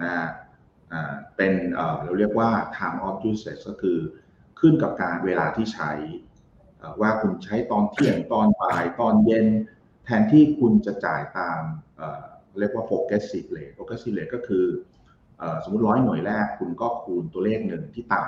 [0.02, 0.14] นะ
[1.38, 1.54] เป็น
[2.04, 3.98] เราเรียกว่า time of usage ก็คือ
[4.60, 5.92] ขึ้นกับการเวลาที่ใช้
[7.02, 9.46] ว่าคุณใช้ตอนเที่ยงตอนบ่ายตอนเย็น
[10.06, 11.62] แทนที่คุณจะจ่ายตาม
[12.60, 14.65] เรียกว่า progressive rate progressive rate ก็คือ
[15.63, 18.22] สมมติร้อยหน่วยแรกคุณก็คูณตัวเลขหนึ่งที่ต่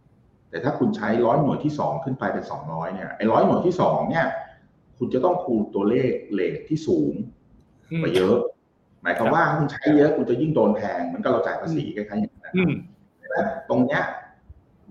[0.00, 4.26] ำแต่ถ้าคุณใช้ร้อยหน่วยที่สองขึ้นไปเป็นสองร้อยเนี่ยไอ้ร้อยหน่วยที่สองเนี่ย
[4.98, 7.12] คุณจะต้องคูณตัวเลขเลทที่สูง
[8.02, 8.36] ไปเยอะ
[9.02, 12.54] หมายความว่าคุณใช้เยอะคุณจะยิ่งโดนแพงเหมือนกับเราจ่ายภาษีคล้ายๆอย่างนั้น
[13.68, 14.02] ตรงเนี้ย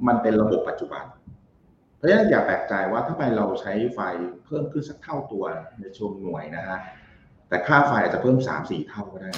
[0.08, 1.04] มันเป็นระบบปัจจุบัน
[2.00, 4.00] เพราะฉะนั้นอย่าแปลกใจว่าถ้าไปเราใช้ไฟ
[4.46, 5.44] เพิ่มขึ้นสักเท่าตัว
[5.80, 6.80] ในช่วงหน่วยนะฮะ
[7.50, 9.32] แต่ค่าไฟอาจจะเพิ่มสามสี่เท่าก็ได้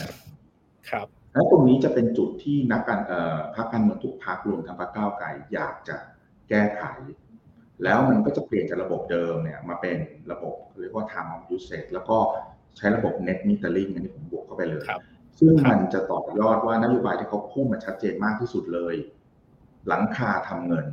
[0.89, 5.95] ครับแล้วตรงนี้จะเป็นจุดที่นักการเอ่อพรรคการเมืองทุกพรรครวมทั้งพรรคก้าวไกลอยากจะ
[6.49, 6.83] แก้ไข
[7.83, 9.97] แล้วมันก็จะเปลี่ยนจากระบบเดิมเนี่ยมาเป็น
[10.31, 12.17] ระบบเรียกว่า time of usage แล้วก็
[12.77, 15.01] ใช้ระบบ net metering อันนี้ผมบวกเข้าไปเลยครับ
[15.39, 18.95] ซึ่งครับมันจะต่อยอดว่านโยบายที่เขาพุ่งมาชัดเจนมากที่สุดเลย
[19.87, 20.87] หลังคาทำเงิน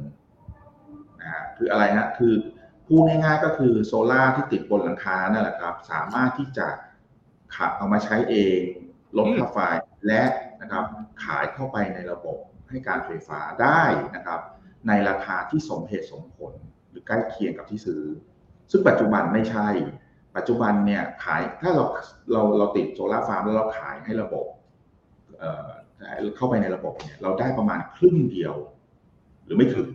[1.28, 2.34] นะฮะคืออะไรฮะคือ
[2.86, 6.66] พูดง่ายๆก็คือโซล่าที่ติดบนหลังคานั่นแหละครับ สามารถที่จะ
[7.56, 8.60] ขับเอามาใช้เอง
[9.16, 9.58] ลดค่าไฟ
[10.06, 10.22] และ
[10.60, 10.84] นะครับ
[11.24, 12.36] ขายเข้าไปในระบบ
[12.68, 13.82] ให้การไฟฟ้าได้
[14.14, 14.40] นะครับ
[14.88, 16.52] ในราคาที่สมเหตุสมผล
[16.90, 18.02] หรือใกล้เคียงกับที่ซื้อ
[18.70, 19.68] ซึ่งปัจจุบันไม่ใช่
[20.36, 21.84] ปัจจุบันเนี่ยขายถ้าเรา
[22.32, 25.42] เราเราติดโซลาร์ฟาร์มแล้วเราขายให้ระบบ
[26.36, 28.54] เข้าไปในระบบเนี่ยเราได้ประมาณครึ่งเดียว
[29.44, 29.88] หรือไม่ถึง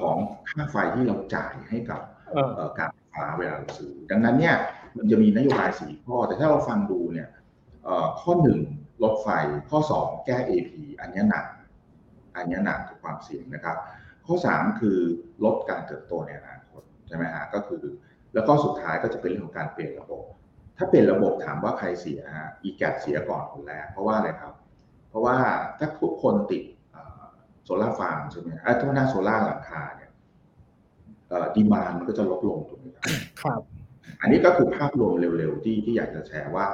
[0.00, 0.16] ของ
[0.48, 2.00] ค่าไฟที่เราจ่ายให้กับ
[2.32, 4.56] เออเอ่อการไฟฟ้าเวลาเราซื้อ ดังนั้นเนี่ย
[4.96, 7.28] มันจะมีนโยบายสี่ข้อ แต่ถ้าเราฟังดูเนี่ย
[7.84, 8.58] เอ่อข้อหนึ่ง
[9.02, 9.28] ลดไฟ
[9.70, 11.44] ข้อสองแก้ AP อันเนี้ยหนัก
[12.36, 13.76] อันเนี้ยหนักกับความเสี่ยงนะครับ
[14.26, 14.98] ข้อสามคือ
[15.44, 17.82] ลดการเติบโตในอนาคตใช่ไหมฮะก็คือ
[18.34, 20.22] แล้วก็สุดท้ายก็จะเป็นเรื่องของการเปลี่ยนระบบ
[20.76, 24.54] ถ้าเปลี่ยนระบบถามว่าใครเสียฮะอีแกเสียก่อนคนแรกเพราะว่าอะไรครับ
[25.08, 25.36] เพราะว่า
[25.78, 26.62] ถ้าทุกคนติด
[27.68, 30.10] โซลาร์ฟาร์มใช่ไหมไอ้ตัวหน้าโซลาร์หลังคาเนี่ย
[31.56, 33.06] ดีมานมันก็จะลดลงถูกไหมครับ
[33.42, 33.60] ครับ
[34.20, 36.66] อันนี้ก็คือภาพรวมเร็วๆที่ที่อยากจะแชร์ว่า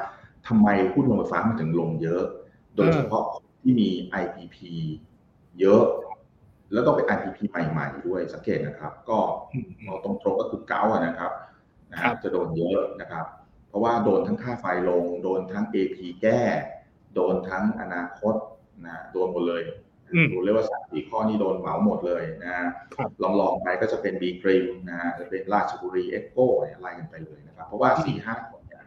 [0.48, 2.22] ทำไมหุ้นโรงไฟฟ้ามันถึงลงเยอะ
[2.76, 3.24] โดยเฉพาะ
[3.62, 3.88] ที่มี
[4.22, 4.56] IPP
[5.60, 5.82] เยอะ
[6.72, 9.18] แล้วต้องเป็น IPP ใหม่ๆด้วยสังเกตนะครับ ก็
[9.52, 11.32] อืมเอาตรงๆก็คือ Gulf อะนะครับ
[11.92, 13.26] นะครับครับจะโดนเยอะนะครับ
[13.68, 16.40] เพราะว่าโดนทั้งค่าไฟลง โดนทั้ง AP แก้
[17.14, 18.34] โดนทั้งอนาคต
[18.86, 19.62] นะโดนหมดเลย
[20.14, 28.82] อืมดูเรียกว่าสามสี่ข้อนี้โดนเหมาหมดเลยนะฮะครับลองลองๆไปก็จะเป็น B.Grimm นะฮะจะเป็นราชบุรี EGCO เนี่ยไล่กันไปเลยนะครับ เพราะว่าสี่ห้าคนเนี่ย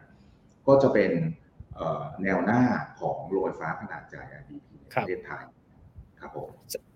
[0.66, 1.10] ก็จะเป็น
[1.76, 2.62] เอ่อแนวหน้า
[3.00, 5.42] ของโรงไฟฟ้าขนาดใหญ่ IPP ในประเทศไทย
[6.20, 6.48] ครับผม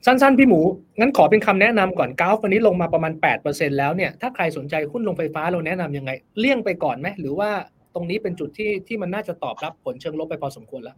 [0.06, 0.60] สั้นๆ พี่หมู
[0.98, 3.12] งั้นขอเป็นคำแนะนำก่อนกราฟวันนี้ลงมาประมาณ
[3.46, 7.50] 8%แล้วเนี่ยถ้าใครสนใจหุ้นลงไฟฟ้าเราแนะนำยังไง เลี่ยงไปก่อนไหมหรือว่า
[7.94, 10.96] ตรงนี้เป็นจุดที่ที่มันน่าจะตอบรับผลเชิงลบไปพอสมควรแล้ว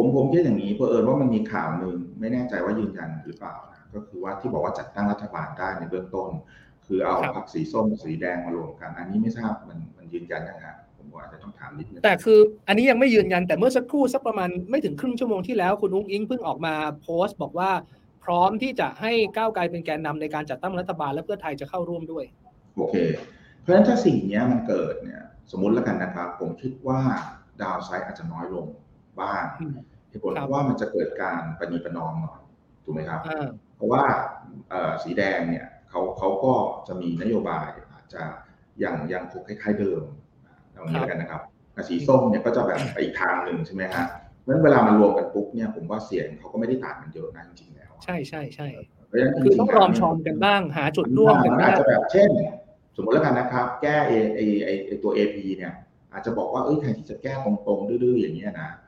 [0.00, 6.30] ผมผมคิดอย่างนี้เพอเอิญว่ามันมีข่าวหนึ่งไม่แน่ใจว่ายืนยันหรือเปล่านะก็คือว่าที่บอกว่าจัดตั้งรัฐบาลได้ในเบื้องต้น
[6.86, 17.70] คือเอาครับพรรคสีส้มกับสีแดงมารวมกัน อันนี้ไม่ทราบมันมันยืนยันยังไงผมว่าอาจจะต้องถามนิดนึงแต่คืออันนี้ยังไม่ยืนยันแต่เมื่อสักครู่สักประมาณไม่ถึงครึ่งชั่วโมงที่แล้วคุณอุ้งอิงเพิ่งออกมาโพสต์ บอกว่า
[18.24, 22.24] พร้อมที่จะให้ก้าวไกลเป็นแกนนำในการจัดตั้งรัฐบาลและเพื่อไทยจะเข้าร่วมด้วย
[22.76, 22.96] โอเค
[23.60, 27.00] เพราะฉะนั้นถ้าสิ่งเนี้ยมันเกิดเนี่ยสมมุติแล้วกันนะครับ ผมคิดว่า
[27.62, 28.66] ดาวไซด์อาจจะน้อยลง
[29.22, 29.74] บ้างอืม
[30.08, 32.40] เหตุผลครับเพราะว่ามันจะเกิดการประนีประนอมหน่อย
[32.84, 34.02] ถูกไหมครับอ่าเพราะว่า
[34.70, 36.52] เอ่อสีแดงเนี่ยเขาเขาก็
[36.88, 38.22] จะมีนโยบายอาจจะ
[38.82, 40.02] ยังยังคงคล้ายๆเดิม
[40.72, 44.06] เอางี้แล้วกันนะครับแต่สีส้มเนี่ยก็จะแบบไปอีกทางหนึ่งใช่ไหมฮะ
[44.40, 48.68] เพราะฉะนั้นเวลามารวมกันปุ๊บเนี่ยผมว่าเสียงเขาก็ไม่ได้ต่างกันเยอะนะจริงๆแล้ว ใช่ใช่ใช่
[49.06, 52.30] เพราะฉะนั้นจคือริต้องๆรอมแล้วชอมกันบ้างหาจุดร่วมกันมันบ้าอาจงจะแบบเช่น
[52.96, 55.72] สมมติแล้วกันนะครับ แก้ไอไอไอไอตัว AP เนี่ย
[56.12, 58.87] อาจจะบอกว่าเอ้ยแทนที่จะแก้ตรงๆดื้อๆอย่างเงี้ยนะอื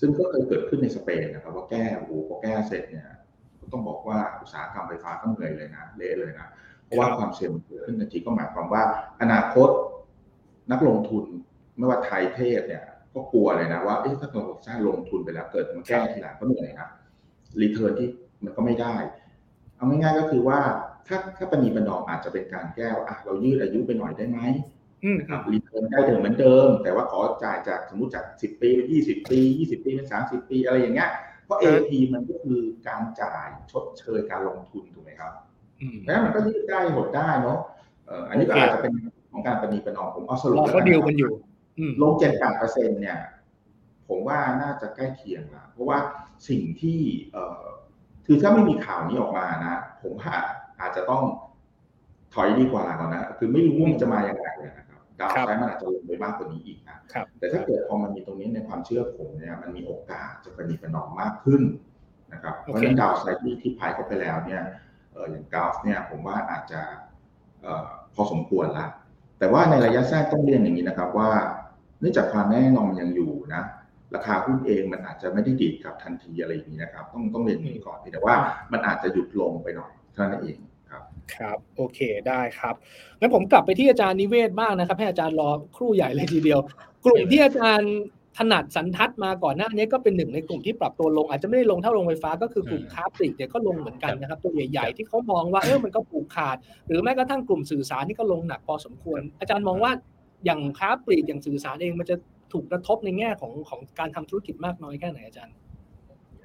[0.00, 3.06] ซึ่งก็เคยเกิดขึ้นในสเปนนะครับว่าแก้โอ้โหพอแก้เสร็จเนี่ย
[3.72, 6.48] ต้องบอกว่าอุตสาหกรรมไฟฟ้าก็เหนื่อยเลยนะเละเลยนะ
[6.84, 8.82] เพราะว่าความเสี่ยงมันเกิดขึ้นทันทีก็หมายความว่า
[9.22, 9.68] อนาคต
[10.72, 11.24] นักลงทุน
[11.76, 16.88] ไม่ว่าไทยเทศเนี่ย ก็กลัวเลยนะว่าเอ๊ะถ้าเราสร้างลงทุนไปแล้วเกิดมาแก้ทีหลังก็เหนื่อยนะ
[17.60, 18.08] รีเทิร์นที่
[18.44, 18.94] มันก็ไม่ได้
[19.76, 20.58] เอาง่ายๆก็คือว่า
[21.06, 24.38] ถ้าถ้าปณีประนอมอาจจะเป็นการแก้ว่าอะเรายืดอายุไปหน่อยได้ไหม
[25.32, 31.10] รับ return ได้เดิมเหมือนเดิม แต่ว่าขอจ่ายจากสมมติจาก10ปีเป็น20ปี20ปีเป็น30ปีอะไรอย่างเงี้ย
[31.44, 35.32] เพราะ AP มันก็คือการจ่ายชดเชยการลงทุนถูกไหมครับ
[35.80, 37.58] อืมแล้วมันก็ยืดได้หดได้เนาะ
[38.06, 38.92] เอ่ออันนี้ก็โอเคอาจจะเป็น
[39.32, 41.32] ของการประนีประนอมผมเอาสรุปรอแล้วเขากัดีลกันอยู่
[41.78, 43.18] อืมลงเจ็ดแปดเปอร์เซ็นเนี่ย
[44.08, 45.98] ผมว่าน่าจะใกล้เคียงละเพราะว่า
[46.48, 47.00] สิ่งที่
[47.32, 47.64] เอ่อ
[48.26, 50.34] คือถ้าไม่มีข่าวนี้ออกมานะ ผมว่า
[50.80, 51.22] อาจจะต้อง
[52.34, 54.86] ถอยดีกว่าก่อนนะ คือไม่รู้ว่ามันจะมาอย่างไรนะ
[55.20, 61.62] ครับดาวครับไซด์มันอาจจะลงไปมากกว่านี้อีกนะครับแต่ถ้าเกิดพอมันมีตรงนี้ในความเชื่อผมเนี่ยมันมีโอกาสจะประนีประนอมมากขึ้น
[62.32, 64.62] นะครับเพราะฉะนั้นดาวไซด์ที่ที่พายเข้าไปแล้วเนี่ย
[65.12, 66.80] เอออย่างกราฟเนี่ยผมว่าอาจจะ
[67.62, 68.86] เอ่อพอสมควรละ
[69.38, 71.30] แต่ว่าในระยะสั้นต้องเรียนอย่างนี้นะครับว่า
[72.00, 73.62] เนื่องจากความแน่นอนมันยังอยู่นะ
[74.14, 78.34] ราคาหุ้นเองมันอาจจะไม่ได้ดีดกลับทันทีอะไรอย่างนี้นะครับ ต้องต้องเรียนอย่างนี้ก่อนแต่ว่า
[78.72, 80.69] มันอาจจะหยุดลงไปหน่อยเท่านั้นเองครับ
[81.36, 82.74] ครับ โอเคได้ครับ
[83.20, 86.60] งั้นผมกลับไปที่อาจารย์นิเวศบ้างนะครับ ให้อาจารย์รอครู่ใหญ่เลยทีเดียว
[87.04, 87.94] กลุ่มที่อาจารย์
[88.38, 99.92] ถนัดสันทัดมาก่อนหน้านี้ก็เป็นหนึ่งในกลุ่มที่ปรับตัวลง อาจจะไม่ได้ลงเท่าโรงไฟฟ้าก็คือกลุ่มอืมค้าปลีกเนี่ยก็ลงเหมือนกันนะครับ ตัวใหญ่ๆที่เขามองว่าเออมันก็ผูกขาด หรือแม้กระทั่งกลุ่มสื่อสารนี่ก็ลงหนักพอสมควร อาจารย์มองว่า
[100.44, 102.16] อย่างค้าปลีกอย่างสื่อสารเองมันจะ
[102.52, 105.54] ถูกกระทบในแง่ของของการทำธุรกิจมากน้อยแค่ไหนอาจารย์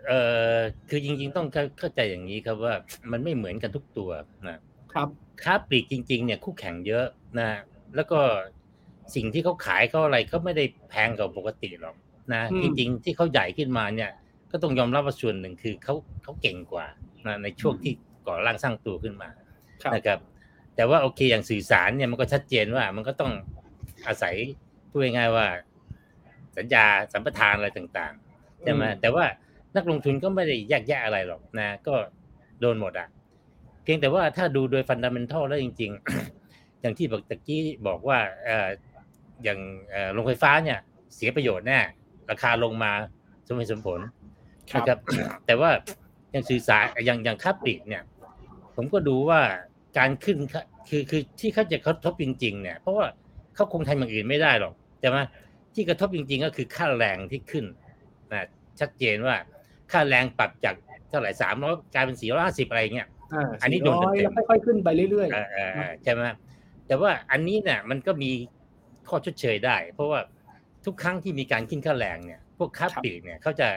[0.08, 0.20] เอ่
[0.56, 0.58] อ
[0.90, 2.74] คือจริงๆต้องเข้าเข้าใจอย่างนี้ครับว่า
[3.12, 4.10] มันไม่เหมือนกันทุกตัว
[4.48, 4.60] นะ
[4.96, 5.10] ครับ
[5.44, 7.06] ค้าปลีกจริง ๆ เนี่ยคู่แข่งเยอะ
[7.40, 7.50] นะ
[7.96, 8.20] แล้วก็
[9.16, 11.96] สิ่งที่เขาขายเขาอะไรก็ไม่ได้แพงกว่าปกติหรอก
[12.34, 14.12] นะอืมจริง ๆ ที่เขาใหญ่ขึ้นมาเนี่ย
[14.52, 16.86] ก็ต้องยอมรับว่าส่วนหนึ่งคือเขาเขาเก่งกว่า
[17.28, 17.94] นะในช่วงที่
[18.28, 19.30] ก่อร่างสร้างตัวขึ้นมา
[19.84, 20.20] ครับนะครับ
[20.76, 23.32] แต่ว่าโอเคอย่างสื่อสารเนี่ยมันก็ชัดเจนว่ามันก็ต้อง
[24.08, 24.36] อาศัย
[24.90, 25.48] พูดง่ายๆว่า
[26.58, 29.26] สัญญาสัมปทานอะไรต่างๆใช่ไหมอืมแต่ว่า
[29.76, 31.96] นักลงทุนก็ไม่ได้แยกแยะอะไรหรอกนะ ก็
[32.60, 33.08] โดนหมดอะ
[33.86, 35.92] เพียงแต่ว่าถ้าดูโดยฟันดัมเ n นทัลแล้วจริง
[36.36, 38.70] ๆ อย่างที่บอกตะกี้บอกว่าเอ่อ
[39.44, 40.80] อย่างเอ่อโรงไฟฟ้าเนี่ย
[41.16, 41.80] เสียประโยชน์แน่
[42.30, 42.92] ราคาลงมา
[43.48, 44.00] สมเหตุสมผล
[44.72, 45.00] ครับนะครับ
[45.46, 45.70] แต่ว่า
[46.32, 48.04] อย่างสื่อสารอย่างอย่างค่าปลีกเนี่ย
[48.76, 49.42] ผมก็ดูว่า
[49.98, 53.08] การขึ้นค่าคือคือที่เขาจะกระทบจริง ๆ เนี่ย เพราะว่า
[53.56, 55.18] เขาคงทำอย่างอื่นไม่ได้หรอกใช่ไหม
[55.74, 57.66] ที่กระทบจริง ๆ ก็คือค่าแรงที่ขึ้น
[58.32, 58.48] นะ
[58.80, 59.36] ชัดเจนว่า
[59.92, 60.76] ค่าแรงปรับจาก
[61.10, 63.15] เท่าไหร่สามร้อยกลายเป็นสี่ร้อยห้าสิบอะไรเงี้ยา
[63.62, 66.22] อันนี้โดน400เต็มๆแล้วค่อยๆขึ้นไปเรื่อยเออเออเออใช่ไหม
[66.88, 68.32] แต่ว่าอันนี้เนี่ยมันก็มี
[69.10, 70.20] ข้อชดเชยได้ เพราะว่า
[70.86, 73.68] ทุกครั้งที่มีการขึ้นค่าแรงเนี่ย พวกค้าปลีกเนี่ยเขาจะ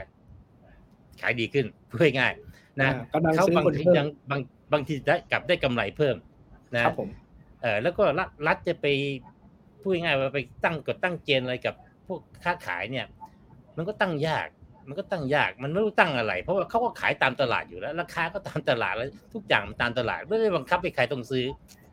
[1.21, 4.41] ขายดีขึ้นพูดง่ายๆนะอ่ากำลังเขาซื้อบางคนทีเพิ่มยังบาง
[4.73, 7.09] บางทีได้กลับได้กำไรเพิ่มๆนะครับผม
[7.63, 8.87] เออแล้วก็รัฐรัฐจะไป
[9.81, 11.75] พูดง่ายๆว่าไปตั้งกฎตั้งเกณฑ์อะไรกับ
[12.07, 13.07] พวกค้าขายเนี่ย
[13.77, 14.47] มันก็ตั้งยาก
[14.89, 21.45] มันก็ตั้งยากมันไม่รู้ตั้งอะไร เพราะว่าเขาก็ขายตามตลาดอยู่แล้ว ราคาก็ตามตลาดแล้วทุกอย่างมันตามตลาดไม่ได้บังคับให้ใครต้องซื้อ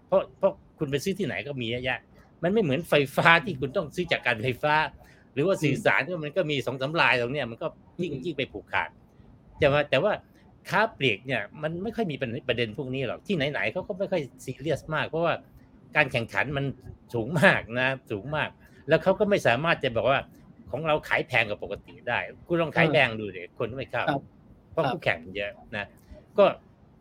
[0.08, 2.00] เพราะเพราะคุณไปซื้อที่ไหนก็มีเยอะแยะ
[2.44, 4.76] มันไม่เหมือนไฟฟ้าที่คุณต้องซื้อจากการไฟฟ้า
[5.34, 7.68] หรือว่าสื่อสารที่มันก็มีสองสามลายตรงเนี้ยมันก็
[8.02, 8.90] ยิ่งยิ่งไปผูกขาด
[9.60, 10.12] แต่ว่าแต่ว่า
[10.70, 12.16] ค้าปลีกเนี่ยมันไม่ค่อยมี
[12.48, 15.34] ประเด็นพวกนี้หรอกที่ไหนๆเขาก็ไม่ค่อยซีเรียสมาก เพราะว่า
[15.96, 16.66] การแข่งขันมัน
[17.14, 18.50] สูงมากนะสูงมาก
[18.90, 20.20] แล้วเขาก็ไม่สามารถจะบอกว่า
[20.72, 24.22] ของเราขายแพงกว่าปกติได้ คุณลองขายแพงดูเด็คนไม่เข้าครับ
[24.72, 25.86] เพราะครับคู่แข่งเยอะนะ
[26.38, 26.46] ก็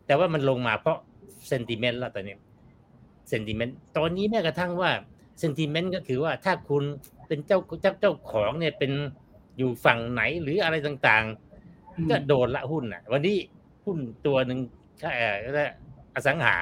[0.05, 0.97] แต่ว่ามันลงมาเพราะ
[1.47, 2.35] เซนติเมนต์แล้วตอนนี้
[3.29, 4.91] เซนติเมนต์ตอนนี้แม้กระทั่งว่า
[5.39, 6.83] เซนติเมนต์ก็คือว่าถ้าคุณ
[7.27, 8.91] เป็นเจ้าเจ้าเจ้าของเนี่ยเป็น
[9.57, 11.25] อยู่ฝั่งไหนหรืออะไรต่าง
[11.97, 13.37] อืมๆก็โดนละหุ้นอะ วันนี้
[13.85, 14.59] หุ้นตัวหนึ่ง
[14.99, 15.09] แค่
[16.15, 16.55] อสังหา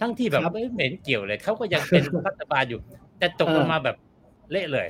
[0.00, 2.80] ทั้งที่แบบครับไม่เหม็นเกี่ยวเลยเขาก็ยังเป็นรัฐบาลอยู่
[3.18, 3.96] แต่ตกลงมาแบบ
[4.50, 4.86] เละเลย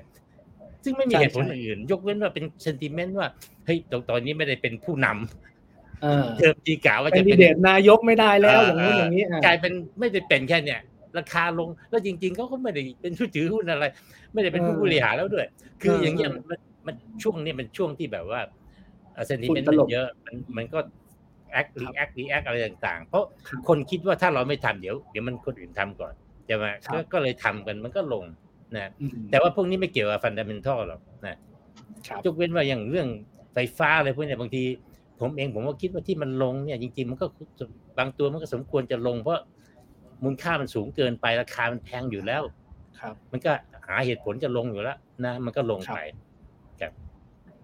[0.87, 3.29] ซึ่งไม่มีใช่เหตุผลใช่อื่น ยกเว้นว่าเป็นเซนติเมนต์ว่า
[3.67, 10.81] เฮ้ยตอนตอนนี้ไม่ได้เป็นผู้นำเออเดิมทีกะว่าเป็นจะดีเป็นเดตนายกไม่ได้แล้วเอออย่างนู้นเออออย่างนี้อะกลายเป็นไม่ได้เป็นแค่เนี่ย
[11.19, 13.85] ราคาลงแล้วจริงๆเขาก็ไม่ได้เป็นผู้ถือหุ้นอะไร
[14.33, 15.47] ไม่ได้เป็นผู้เออบริหารแล้วด้วย
[15.83, 18.41] คือเอออย่างเงี้ยเออมันมันช่วงนี้เป็นช่วงที่แบบว่า
[19.27, 20.79] sentiment หุ้นมัลนบเยอะมันมันก็
[21.53, 26.15] แอคครีรับแอครีแอคอะไรต่างๆ เพราะครับคนคิดว่าถ้าเราไม่ทำเดี๋ยว เดี๋ยวมันคนอื่นทำก่อน
[26.47, 28.25] ใช่ไหมครับก็ก็เลยทำกันมันก็ลง
[28.75, 31.37] นะอืมแต่ว่าพวกนี้ไม่เกี่ยวกับฟันดัมเ n นทัลหรอกนะ
[32.07, 33.09] ครับยกเว้นว่าอย่างเรื่อง
[33.55, 34.63] ไฟฟ้าอะไรพวกเนี้ยบางที
[35.21, 37.27] ผมเองผมก็คิดว่าที่มันลงเนี่ยจริงๆมันก็
[37.99, 39.41] บางตัวมันก็สมควรจะลง เพราะ
[40.23, 42.43] มูลค่ามันสูงเกินไปราคามันแพงอยู่แล้ว
[43.01, 43.53] ครับ มันก็
[43.87, 45.99] หาเหตุผลจะลงอยู่แล้วนะ มันก็ลงไป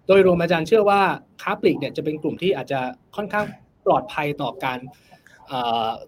[0.07, 1.01] โดยรวมอาจารย์เชื่อว่า
[1.41, 2.79] ค้าปลีกเนี่ยจะเป็นกลุ่มที่อาจจะ
[3.15, 3.45] ค่อนข้าง
[3.85, 5.22] ปลอดภัยต่อการเอ่อ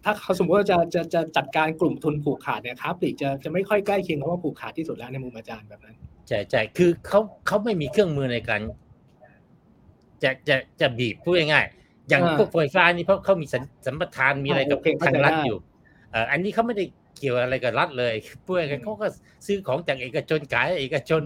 [0.03, 5.95] ถ้าเขาสมมติว่าจะจะจะจัดการกลุ่มทุนผูกขาดเนี่ยค้าปลีกจะจะไม่ค่อยใกล้เคียงกับว่าผูกขาดที่สุดแล้วในมุมอาจารย์แบบนั้น
[6.27, 8.61] ใช่ใช่คือเขาเขาไม่มีเครื่องมือในการ
[10.23, 15.59] จะจะจะบีบพูดง่ายๆอย่างอ่าพวกไฟฟ้านี่เพราะเขามีสัญสัมปทานมีอะไรกับโอเคเข้าทางใจรัฐได้อยู่
[16.11, 16.85] เอ่ออันนี้เขาไม่ได้
[17.19, 18.13] เกี่ยวอะไรกับรัฐเลย
[18.45, 19.07] พูดง่ายๆเขาก็
[19.45, 21.21] ซื้อของจากเอกชนขายให้เอกชน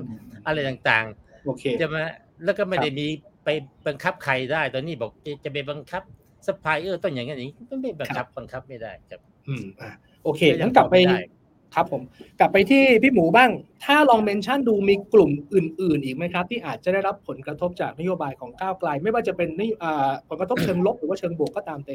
[0.45, 1.05] อะไรต่าง
[1.45, 1.97] โอเคๆใช่ไหม
[2.43, 3.07] แล้วก็ไม่ได้มี
[3.43, 3.49] ไป
[3.87, 6.03] บังคับใครได้ ตอนนี้บอกจะจะไปบังคับ
[6.49, 9.89] สปายเออร์ต้องอย่างนี้อย่างนี้ไม่ไม่บังคับบังคับไม่ได้ครับ อืมอะ
[10.23, 11.17] โอเคก็ยังั้นกลับไปตอบไม่ได้
[11.75, 12.01] ครับผม
[12.39, 13.49] กลับไปที่พี่หมูบ้าง
[13.85, 21.91] ถ้าลอง mention ดูมีกลุ่มอื่น ๆ อีกไหมครับ ที่อาจจะได้รับผลกระทบจากนโยบายของก้าวไกล ไม่ว่าจะเป็นนโยอ่าผลกระทบเชิงลบหรือว่าเชิงบวกก็ตามเต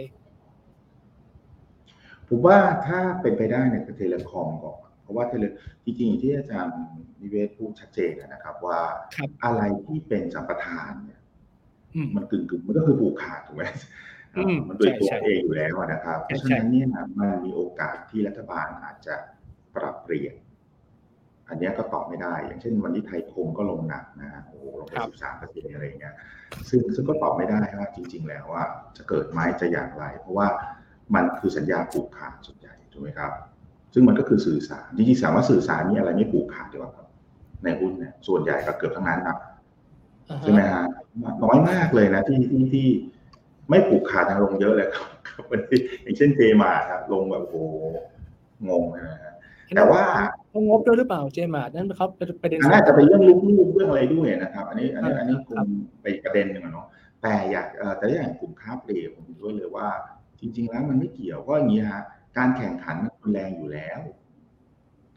[2.28, 5.44] ผมว่าถ้าเป็นไปได้เนี่ยคือ telecom ก่อนเพราะว่า tele
[5.84, 6.78] จริงๆที่อาจารย์
[7.20, 8.78] นิเวศพูดชัดเจนนะครับ ว่า
[9.16, 11.20] ครับอะไรที่เป็นสัมปทานเนี่ย
[11.94, 14.23] อืมมันกึ่งกึ่งๆมันก็คือผูกขาดถูกไหมอื
[14.54, 16.86] มมันโดยตัวใช่ใช่เองอยู่แล้วนะครับใช่ราะฉะนั้นเนี่ย
[17.20, 19.14] มันมีโอกาสที่รัฐบาลอาจจะ
[19.76, 20.34] ปรับเปลี่ยน
[21.48, 26.14] อันเนี้ยก็ตอบไม่ได้ อย่างเช่น วันนี้ไทยคมก็ลงหนักนะฮะโอ้โหลงไปครับสิบสามเปอร์เซ็นต์อะไรอย่างเงี้ย
[26.68, 28.64] ซึ่งซึ่งก็ตอบไม่ได้ว่าจริง ๆ แล้วว่า
[28.96, 30.48] จะเกิดไหมจะอย่างไร เพราะว่า
[31.14, 33.32] มันคือสัญญาผูกขาดส่วนใหญ่ถูกไหมครับ
[33.94, 37.06] ซึ่งมันก็คือสื่อสารจริงๆถามว่าสื่อสารมีอะไรไม่ผูกขาดดีกว่าครับ
[37.64, 39.36] ในหุ้นเนี่ยส่วนใหญ่ก็เกือบทั้งนั้นนะ
[40.30, 40.84] อ่าใช่ไหมฮะฮะ
[41.42, 42.86] น้อยมากเลยนะที่ที่ที่
[43.68, 47.76] ไม่ผูกขาดทางลงเยอะเลยครับครับวันนี้อย่างเช่นเจมาครับ ลงแบบโอ้โห
[48.68, 49.34] งงเลยนะฮะ
[49.76, 50.02] แต่ว่า
[50.50, 55.66] เขางบด้วยหรือเปล่าเจมาร์นั่นเขาเป็นประเด็นน่าจะเป็นเรื่องลูกลูกเรื่องอะไรด้วยนะครับ อันนี้ อันนี้อ่าอันนี้คครังบ
[56.02, 56.86] ไปประเด็นหนึ่งอะเนาะ
[57.22, 59.88] แต่อยากเอ่อแต่อย่างกลุ่มค้าปลีกผมเห็นด้วยเลยว่า
[60.40, 62.02] จริง ๆ แล้วมันไม่เกี่ยวก็อย่างนี้ฮะ
[62.38, 64.00] การแข่งขันมันรุนแรงอยู่แล้ว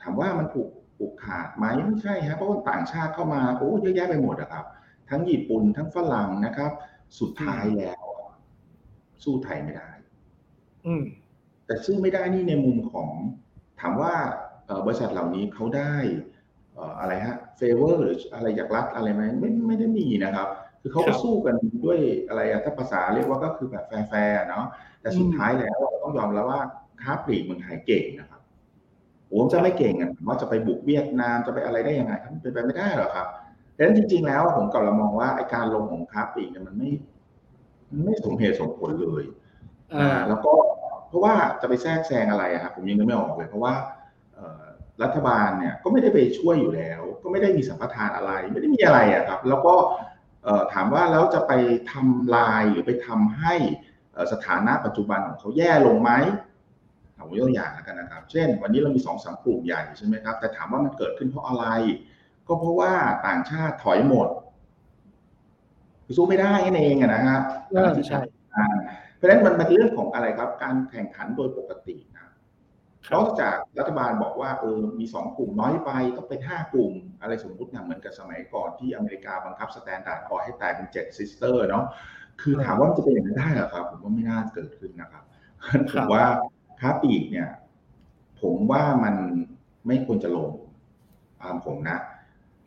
[0.02, 4.66] ถามว่ามันผูกผูกขาดไหมไม่ใช่ฮะเพราะว่าต่างชาติเข้ามาโอ้เยอะแยะไปหมดอะครับ
[5.10, 6.72] ทั้งญี่ปุ่นทั้งฝรั่งนะครับ
[7.20, 8.07] สุดท้ายแล้ว
[9.24, 9.90] สู้ไทยไม่ได้
[10.86, 11.04] อืม
[11.66, 13.10] แต่สู้ไม่ได้นี่ในมุมของ
[13.80, 14.14] ถามว่า
[14.86, 15.96] บริษัทเหล่านี้เขาได้
[17.00, 20.48] อะไรฮะ favor หรืออะไรจากรัฐอะไรไหมไม่ไม่ได้มีนะครับ
[20.82, 21.56] คือเขาก็สู้กัน
[21.86, 24.66] ด้วยอะไรถ้าภาษาเรียกว่าก็คือแบบแฟร์ๆเนาะ
[25.02, 26.62] แต่สุดท้ายแล้วเราต้องยอมแล้วว่า
[27.02, 28.42] ค้าปลีกเมืองไทยเก่งนะครับ
[29.30, 33.28] ผมจะไม่เก่งอะว่าจะไปบุกเวียดนามจะไปอะไรได้ยังไงครับเป็นไปไม่ได้หรอกครับ
[33.76, 37.17] ดังนั้นจริง ๆ แล้วผมกลับมองว่าไอการลงของค้าปลีกเนี่ยมันไม่มัน
[38.06, 39.24] ไม่สมเหตุสมผลเลย
[39.96, 40.54] อ่าแล้วก็
[41.08, 43.74] เพราะว่าจะไปแทรกแซงอะไรครับผมยังนึกไม่ออกเลย เพราะว่า
[45.04, 49.76] รัฐบาลเนี่ยก็ไม่ได้ไปช่วยอยู่แล้ว ก็ไม่ได้มีสัมปทานอะไร ไม่ได้มีอะไรอะครับ แล้วก็
[50.74, 51.52] ถามว่าแล้วจะไป
[51.92, 53.56] ทำลายหรือไปทำให้
[54.32, 56.12] สถานะปัจจุบันของเขาแย่ลงไหม
[57.20, 61.66] ผมยกตัวอย่างแล้วกันนะครับ เช่น วันนี้เรามีสองสามกลุ่มใหญ่ใช่ไหมครับ แต่ถามว่ามันเกิดขึ้นเพราะอะไร
[62.48, 62.94] ก็เพราะว่า
[63.28, 64.28] ต่างชาติถอยหมด
[66.08, 67.40] คือสู้ไม่ได้นั่นเองนะฮะ
[68.10, 68.22] ใช่
[69.16, 72.26] เพราะฉะนั้นมันเป็นเรื่องของอะไรครับ การแข่งขันโดยปกตินะ
[73.16, 81.86] นอกจากรัฐบาลบอกว่าเออมีสองกลุ่มน้อยไปต้องเป็นห้ากลุ่ม อะไรสมมุตินะเหมือนกับสมัยก่อนที่อเมริกาบังคับ Standard Oil ให้แตกเป็นเจ็ด sister เนาะ
[82.42, 85.24] คือถามว่ามันจะเป็นอย่างนั้นได้หรอครับ ผมว่าไม่น่าเกิดขึ้นนะครับ
[85.92, 86.26] ผมว่า
[86.80, 87.50] ค้าปลีกเนี่ย
[88.42, 89.16] ผมว่ามัน
[89.88, 90.50] ไม่ควรจะลง
[91.42, 91.98] ตามผมนะ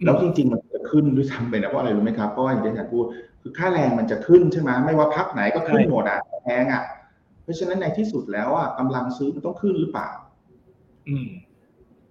[0.04, 3.04] แล้วจริง ๆ มันจะขึ้นด้วยซ้ำไปนะเพราะอะไรรู้ไหมครับเพราะว่าอย่างที่อาจารย์พูด
[3.42, 6.82] คือค่าแรงมันจะขึ้นใช่ไหมไม่ว่าพรรคไหนก็ขึ้นหมดอะแพงอะ
[7.42, 10.10] เพราะฉะนั้นในที่สุดแล้วอะกำลังซื้อมันต้องขึ้นหรือเปล่า
[11.08, 11.28] อืม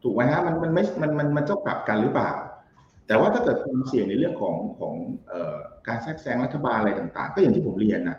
[0.04, 2.32] ถูกไหมฮะมันมันไม่มันมันมันจะกลับกันหรือเปล่า
[3.08, 4.94] แต่ว่าถ้าเกิดความเสี่ยงในเรื่องของของ
[5.30, 5.56] เอ่อ
[5.88, 8.18] การแทรกแซงรัฐบาลอะไรต่าง ๆ ก็อย่างที่ผมเรียนนะ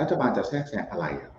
[0.00, 1.32] รัฐบาลจะแทรกแซงอะไรครับ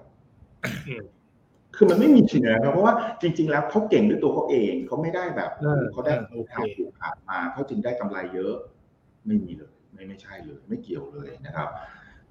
[1.76, 5.52] คือมันไม่มีทีนะครับเพราะว่าจริง ๆ แล้วเขาเก่งด้วยตัวเขาเองเขาไม่ได้แบบ
[5.92, 8.54] เขาได้โอกาสถูกขาดมาเขาจึงได้กำไรเยอะ
[9.28, 11.70] ไม่มีเลย ไม่ไม่ใช่เลยไม่เกี่ยวเลยนะครับ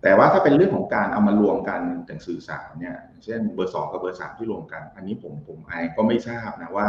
[0.03, 6.89] แต่ว่าถ้าเป็นเรื่องของการเอามารวมกันแต่งสื่อสารเนี่ยเช่นเบอร์สองกับเบอร์สามที่รวมกัน อันนี้ผมผมไอก็ไม่ทราบนะว่า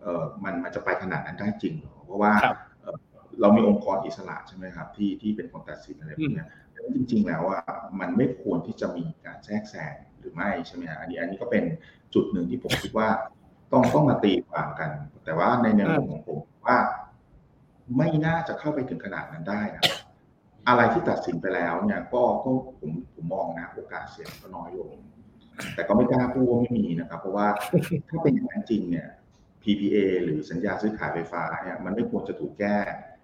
[0.00, 2.32] เออมันมันจะไปขนาดนั้นได้จริงหรอเพราะว่า
[3.40, 6.46] เรามีองค์กรอิสระใช่ไหมครับ ที่ที่เป็นคนตัดสินอะไรพวกนี้
[6.94, 7.60] จริง ๆ แล้วว่า
[8.00, 11.64] มันไม่ควรที่จะมีการแทรกแซงหรือไม่ใช่ไหมอันนี้อันนี้ก็เป็น
[12.14, 13.08] จุดหนึ่งที่ผมคิดว่า
[13.72, 14.90] ต้องต้องมาตีความกัน
[15.24, 16.76] แต่ว่าในแนวของผมว่า
[17.96, 19.84] ไม่น่าจะเข้าไปถึงขนาดนั้นได้นะ
[20.68, 24.92] อะไรที่ตัดสินไปแล้วเนี่ยก็ก็ผมผมมองนะโอกาสเสี่ยงก็น้อยลง
[25.74, 27.48] แต่ก็ไม่กล้าพูดว่าไม่มีนะครับ เพราะว่า
[28.08, 29.08] ถ้าเป็นอย่างนั้นจริงเนี่ย
[29.62, 32.76] PPA หรือสัญญาซื้อขายไฟฟ้าเนี่ยมันไม่ควรจะถูกแก้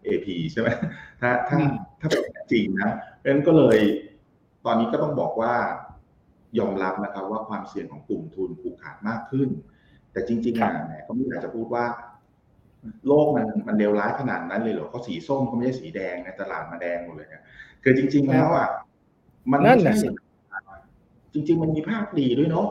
[0.07, 0.69] AP ใช่ไหม
[1.21, 1.59] ถ้าถ้า
[2.01, 3.79] ถ้าเป็นจริงนะเพราะนั้นก็เลย
[4.65, 5.55] ตอนนี้ก็ต้องบอกว่า
[6.59, 9.49] ยอมรับนะครับว่าความเสี่ยงของกลุ่มทุนผูกขาดมากขึ้น
[10.13, 11.85] แต่จริงๆอะแหมก็ไม่อยากจะพูดว่า
[13.07, 17.43] โลกมันมันเลวร้ายขนาดนั้นเลยเหรอเขาสีส้มเขาไม่ใช่สีแดงในตลาดมาแดงหมดเลยเนี่ย
[17.83, 18.69] คือจริง ๆ แล้วอะ
[19.51, 19.95] มันไม่ใช่
[21.33, 22.69] จริง ๆ มันมีภาคดีด้วยเนาะ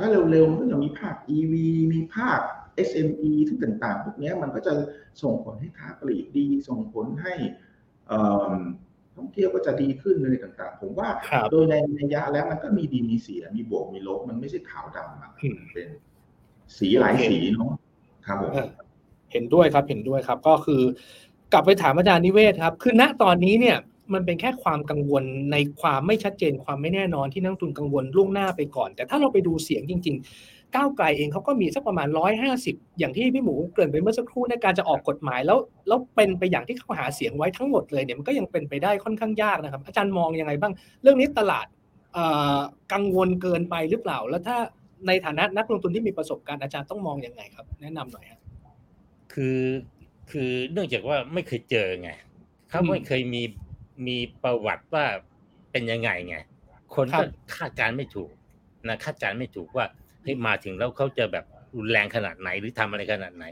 [0.00, 1.54] ถ้าเร็วๆมันก็จะมีภาค EV
[1.94, 2.40] มีภาค
[2.88, 4.72] SME ทุกต่างๆพวกนี้มันก็จะ
[5.22, 7.34] ส่งผลให้ค้าปลีกดี ส่งผลให้
[9.16, 11.08] ท่องเที่ยวก็จะดีขึ้นอะไรต่าง ๆ ผมว่า
[11.50, 15.88] โดยในระยะแล้วมันก็มีดีมีเสียมีบวกมีลบมันไม่ใช่ขาวดำเป็น
[16.78, 17.72] สีหลายสีเนาะ
[18.26, 18.52] ครับผม
[19.34, 20.82] เห็นด้วยครับเห็นด้วยครับ ก็คือ
[21.52, 23.76] กลับไปถามอาจารย์นิเวศครับ คือณตอนนี้เนี่ย
[24.14, 35.58] มันเป็นแค่ความกังวลในความไม่ชัดเจนความไม่แน่นอนที่นักทุนกังวลล่วงหน้าไปก่อน แต่ถ้าเราไปดูเสียงจริง ๆ ก้าวไกลเองเขาก็มีสักประมาณร้อยห้าสิบอย่างที่พี่หมูเกริ่นไปเมื่อสักครู่ในการจะออกกฎหมายแล้ว
[35.88, 40.72] แล้วเป็นไปอย่างที่เขาหาเสียงไว้ทั้งหมดเลยเนี่ยมันก็ยังเป็นไปได้ค่อนข้างยากนะครับ อาจารย์มองยังไงบ้าง
[41.02, 41.66] เรื่องนี้ตลาด
[42.92, 44.56] กังวลเกินไปหรือเปล่า แล้วถ้า
[45.06, 48.43] ในฐานะนักลงทุนที่มีประสบการณ์อาจารย์ต้องมองยังไงครับ แนะนำหน่อยครับ
[49.34, 49.60] คือ
[50.30, 52.10] คือเนื่องจากว่าไม่เคยเจอไง
[52.68, 53.42] เขาไม่เคยมี
[54.06, 55.04] มีประวัติว่า
[55.72, 56.36] เป็นยังไงไง
[56.94, 57.24] คนก็
[57.56, 58.30] คาดการไม่ถูก
[58.88, 59.86] นะคาดการไม่ถูกว่า
[60.22, 61.44] เฮ้ยมาถึงแล้วเขาจะแบบ
[61.76, 63.44] รุนแรงขนาดไหนหรือทำอะไรขนาดไหน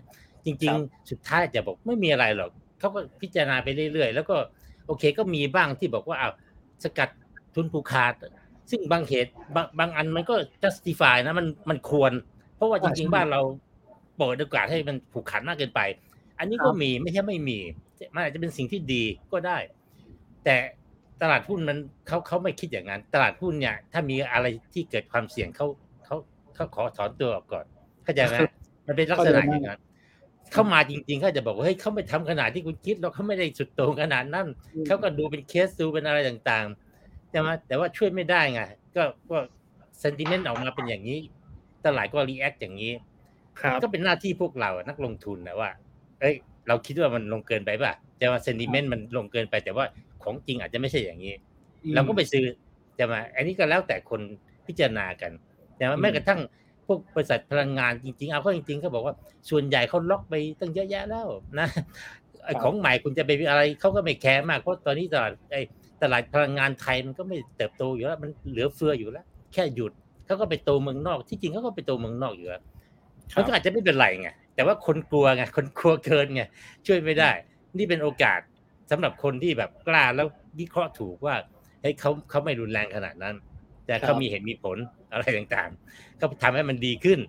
[0.45, 4.37] จริง ๆ สุดท้ายจะบอกไม่มีอะไรหรอกเขาก็พิจารณาไปเรื่อยๆ แล้วก็
[4.87, 6.33] โอเคก็มีบ้างที่บอกว่าอ้าว
[6.85, 7.09] สกัด
[7.55, 8.15] ทุนผูกขาด
[8.71, 12.13] ซึ่งบางเหตุบางบางอันมันก็ justify นะมันมันควร
[12.57, 13.41] เพราะว่าจริง ๆ บ้านเรา
[14.17, 15.81] เปิดโอกาสให้มันผูกขันมากเกินไป
[16.39, 17.59] อันนี้ก็มีไม่ใช่ไม่มี
[18.15, 19.59] มันอาจจะเป็นสิ่งที่ดีก็ได้
[20.45, 20.57] แต่
[21.23, 25.67] ตลาดหุ้นมันเขาเขาไม่คิดอย่างนั้น ตลาดหุ้นเนี่ย ถ้ามีอะไรที่เกิดความเสี่ยงเขา
[26.05, 26.17] เขา
[26.55, 27.65] เขาขอถอนตัวออกก่อน
[28.05, 28.37] เข้าใจไหม
[28.87, 29.81] มันเป็นลักษณะอย่างนั้น
[30.53, 34.47] เข้ามาจริงๆเขาจะบอกว่าเฮ้ยเขาไม่ทำขนาดที่คุณคิดแล้วเขาไม่ได้สุดโต่งขนาดนั้น
[34.87, 38.61] เขาก็ดูเป็นเคสดูเป็นอะไรต่างๆแต่ว่าแต่ว่าช่วยไม่ได้ไง
[38.97, 39.39] ก็ก็
[40.01, 41.19] sentiment ออกมาเป็นอย่างนี้
[41.85, 43.12] ตลาดก็ react อย่างนี้ครับ
[43.83, 45.71] ก็เป็นหน้าที่พวกเรานักลงทุนนะว่า
[46.21, 46.35] เอ้ย
[46.69, 49.85] เราคิดว่ามันลงเกินไปป่ะ แต่ว่า sentiment มันลงเกินไป แต่ว่า
[50.25, 51.35] ของจริงอาจจะไม่ใช่อย่างนี้
[51.95, 52.45] เราก็ไปซื้อ
[52.99, 54.21] จะมา อันนี้ก็แล้วแต่คน
[54.67, 55.33] พิจารณากัน
[55.77, 56.41] แต่ว่าแม้กระทั่ง
[56.87, 59.15] พวกบริษัทพลังงานจริง ๆ เอาเข้าจริงๆเขาบอกว่า
[59.51, 61.29] ส่วนใหญ่เขาล็อกไปตั้งเยอะแยะแล้ว
[61.59, 61.69] นะ
[62.45, 65.61] ไอ้ของใหม่คุณจะไปอะไรเขาก็ไม่แคร์มากเพราะตอนนี้ตลาดไอ้
[66.03, 69.93] ตลาดพลังงานไทยมันก็ไม่เติบโตอยู่แล้ว มันเหลือเฟืออยู่แล้ว แค่หยุด
[70.27, 72.63] เขาก็ไปโตเมืองนอก ที่จริงเขาก็ไปโตเมืองนอกอยู่แล้ว
[73.37, 76.43] มันก็อาจจะไม่เป็นไรไงแต่ว่าคนกลัวไงคนกลัวเกินไง
[76.87, 77.31] ช่วยไม่ได้
[77.79, 78.41] นี่เป็นโอกาส
[78.91, 80.27] สำหรับคนที่แบบกล้าแล้ว
[80.61, 81.35] วิเคราะห์ถูกว่า
[81.81, 83.35] เฮ้ยเขาเขาไม่รุนแรงขนาดนั้น
[83.87, 84.79] แต่เขามีเหตุมีผล
[85.13, 87.21] อะไรต่างๆก็ทำให้มันดีขึ้น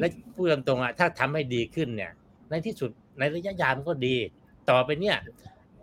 [0.00, 2.12] และพูดตรงๆอะถ้าทำให้ดีขึ้นเนี่ย
[2.50, 4.16] ในที่สุดในระยะยาวมันก็ดี
[4.70, 5.16] ต่อไปเนี่ย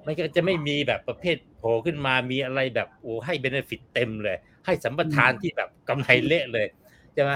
[0.06, 6.68] มันก็จะไม่มีแบบประเภทโผล่ขึ้นมามีอะไรแบบโอ้ให้เบนฟิตเต็มเลย ให้สัมปทานที่แบบกำไรเละเลย
[7.14, 7.32] ใช่ไหม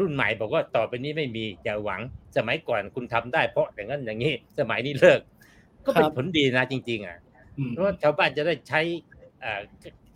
[0.00, 2.00] รุ่นใหม่บอกว่าต่อไปนี้ไม่มีอย่าหวัง
[2.36, 5.20] สมัยก่อนคุณทำได้เพราะอย่างนั้นอย่างนี้สมัยนี้เลิก
[5.84, 7.18] ก็เป็นผลดีนะจริง ๆ อะ
[7.70, 8.80] เพราะว่าชาวบ้านจะได้ใช้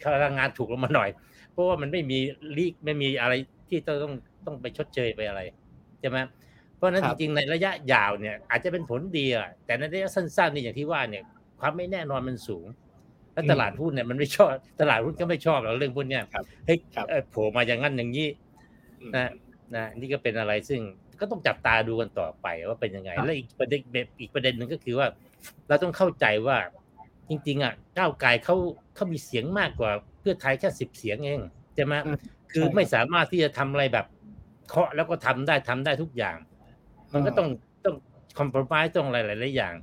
[0.03, 1.09] พลังงานถูกลงมาหน่อย
[1.53, 2.19] เพราะว่ามันไม่มี
[2.59, 3.35] ลีกไม่มีอะไร
[3.69, 4.13] ที่ต้อง
[4.47, 5.41] ต้องไปชดเชยไปอะไร
[6.01, 6.19] ใช่ไหม
[6.77, 11.25] เพราะนั้นจริงๆในระยะยาวเนี่ย อาจจะเป็นผลดีอะแต่ในระยะสั้นๆนี่อย่างที่ว่าเนี่ย
[11.61, 12.67] ความไม่แน่นอนมันสูง
[13.33, 14.49] แล้วตลาดหุ้นเนี่ยมันไม่ชอบ
[14.81, 16.23] ตลาดหุ้นก็ไม่ชอบเราเรื่องพวกเนี้ย
[16.67, 16.79] เฮ้ย
[17.31, 18.29] โผล่มาอย่างนั้นอย่างนี้
[19.17, 19.31] นะ
[19.77, 20.81] นะนี่ก็เป็นอะไรซึ่ง
[21.21, 23.81] ก็ต้องจับตาดูกันต่อไปว่าเป็นยังไง แล้วอีกประเด็น
[24.21, 25.07] อีกประเด็นหนึ่งก็คือว่า
[25.69, 26.57] เราต้องเข้าใจว่า
[27.29, 28.57] จริง ๆ อะก้าวไกลเขา
[28.95, 29.91] เขามีเสียงมากกว่า
[30.21, 31.41] เพื่อไทยแค่สิบเสียงเอง
[31.75, 31.95] ใช่ไหม
[32.53, 34.07] คือไม่สามารถที่จะทำอะไรแบบ
[34.69, 36.37] เคาะแล้วก็ทำได้ทำได้ทุกอย่าง
[37.13, 37.49] มันก็ต้อง
[37.85, 37.97] ต้อง
[38.39, 39.75] คอมเพลมไพร์ต้องอะไรหลายๆอย่าง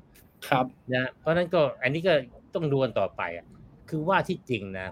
[0.49, 2.13] ครับนะเพราะนั้นก็อันนี้ก็
[2.55, 3.45] ต้องดูกันต่อไปอะ
[3.89, 4.87] คือว่าที่จริงนะ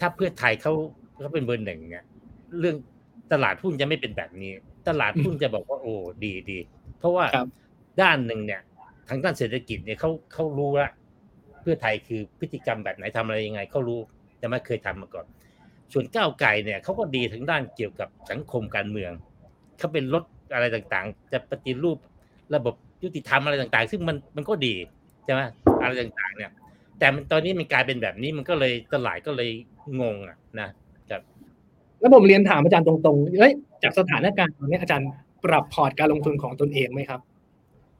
[0.00, 0.72] ถ้าเพื่อไทยเขา
[1.20, 2.04] เขาเป็นเบอร์หนึ่งเนี่ย
[2.60, 2.76] เรื่อง
[3.32, 4.52] ตลาดหุ้นจะไม่เป็นแบบนี้
[4.88, 6.58] ตลาดหุ้นจะบอกว่าโอ้ดีดี
[6.98, 7.24] เพราะว่า
[8.00, 8.60] ด้านหนึ่งเนี่ย
[9.08, 10.90] ทางด้านเศรษฐกิจเนี่ยเขาเขารู้ละ
[11.60, 14.00] เพื่อไทยคือพฤติกรรมแบบไหนทำอะไรยังไงเขารู้
[14.38, 15.26] แต่ไม่เคยทำมาก่อน
[15.92, 19.12] ส่วนก้าวไก่เนี่ยเขาก็ดีทั้งด้านเกี่ยวกับสังคมการเมือง
[19.78, 20.24] เขาเป็นลด
[20.54, 21.98] อะไรต่างๆ จะปฏิรูป
[22.54, 24.74] ระบบยุติธรรมอะไรต่างๆ ซึ่งมันมันก็ดี
[25.24, 25.40] ใช่ไหม
[25.82, 26.50] อะไรต่างๆ เนี่ย
[26.98, 29.50] แต่มันตอนนี้มันกลายเป็นแบบนี้มันก็เลยตลาดก็เลย
[30.00, 30.74] งงอะนะครับ
[32.00, 35.08] แล้วผมเรียนถามอาจารย์ตรงๆเอ้ยจากสถานการณ์ตอนนี้อาจารย์
[35.44, 37.20] ปรับพอร์ตการลงทุนของตนเองไหมครับ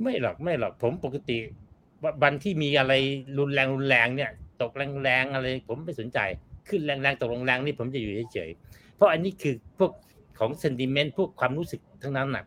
[0.03, 1.39] ไม่หรอกไม่หรอกผมปกติ
[2.23, 2.93] วันที่มีอะไร
[3.39, 4.31] รุนแรงรุนแรงเนี่ย
[4.63, 4.73] ตก
[5.03, 6.19] แรงๆอะไร ผมไม่สนใจ
[6.69, 9.91] ขึ้นแรงๆตกแรงๆนี่ผมจะอยู่เฉยๆเพราะอันนี้คือพวก
[10.39, 12.45] ของเซนติเมนต์พวกความรู้สึกทั้งนั้นน่ะ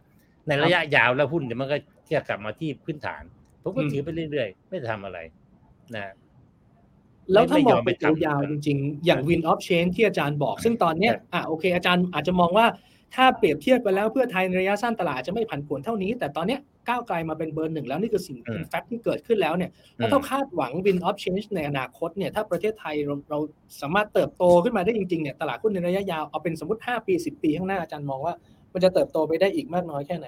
[0.48, 1.78] ในระยะยาวแล้วหุ้นเดี๋ยวมันก็
[2.16, 3.24] จะกลับมาที่พื้นฐาน
[3.62, 5.20] ผมก็ถือไปเรื่อยๆ ไม่ทำอะไร
[5.96, 6.04] นะ
[7.32, 7.90] แล้วถ้ามองไป
[8.26, 12.66] ยาวจริงๆ อย่าง win of change ที่อาจารย์บอก ซึ่งตอนเนี้ยอะโอเค อาจารย์อาจจะมองว่า
[13.16, 16.60] ถ้าเปรียบเทียบไปแล้วเพื่อไทยในระยะสั้นตลาดจะไม่ผันผวนเท่านี้ แต่ตอนเนี้ย
[16.90, 23.40] ก้าวไกลมาเป็นเบอร์หนึ่งแล้วนี่คือสิ่งเป็นแฟกต์ที่เกิดขึ้นแล้วเนี่ยแล้วถ้าคาดหวัง win of change ในอนาคตเนี่ยถ้าประเทศไทยเราเรา
[23.82, 28.34] สามารถเติบโตขึ้นมาได้จริงๆเนี่ยตลาดหุ้นในระยะยาวเอาเป็นสมมติ 5 ปี 10 ปีข้างหน้าอาจารย์มองว่า
[28.74, 30.28] มันจะเติบโตไปได้อีกมากน้อยแค่ไหน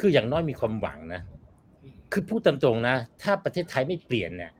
[0.00, 1.20] คืออย่างน้อยมีความหวังนะ
[2.12, 4.52] คือพูดตามตรงนะ ถ้าประเทศไทยไม่เปลี่ยนเนี่ย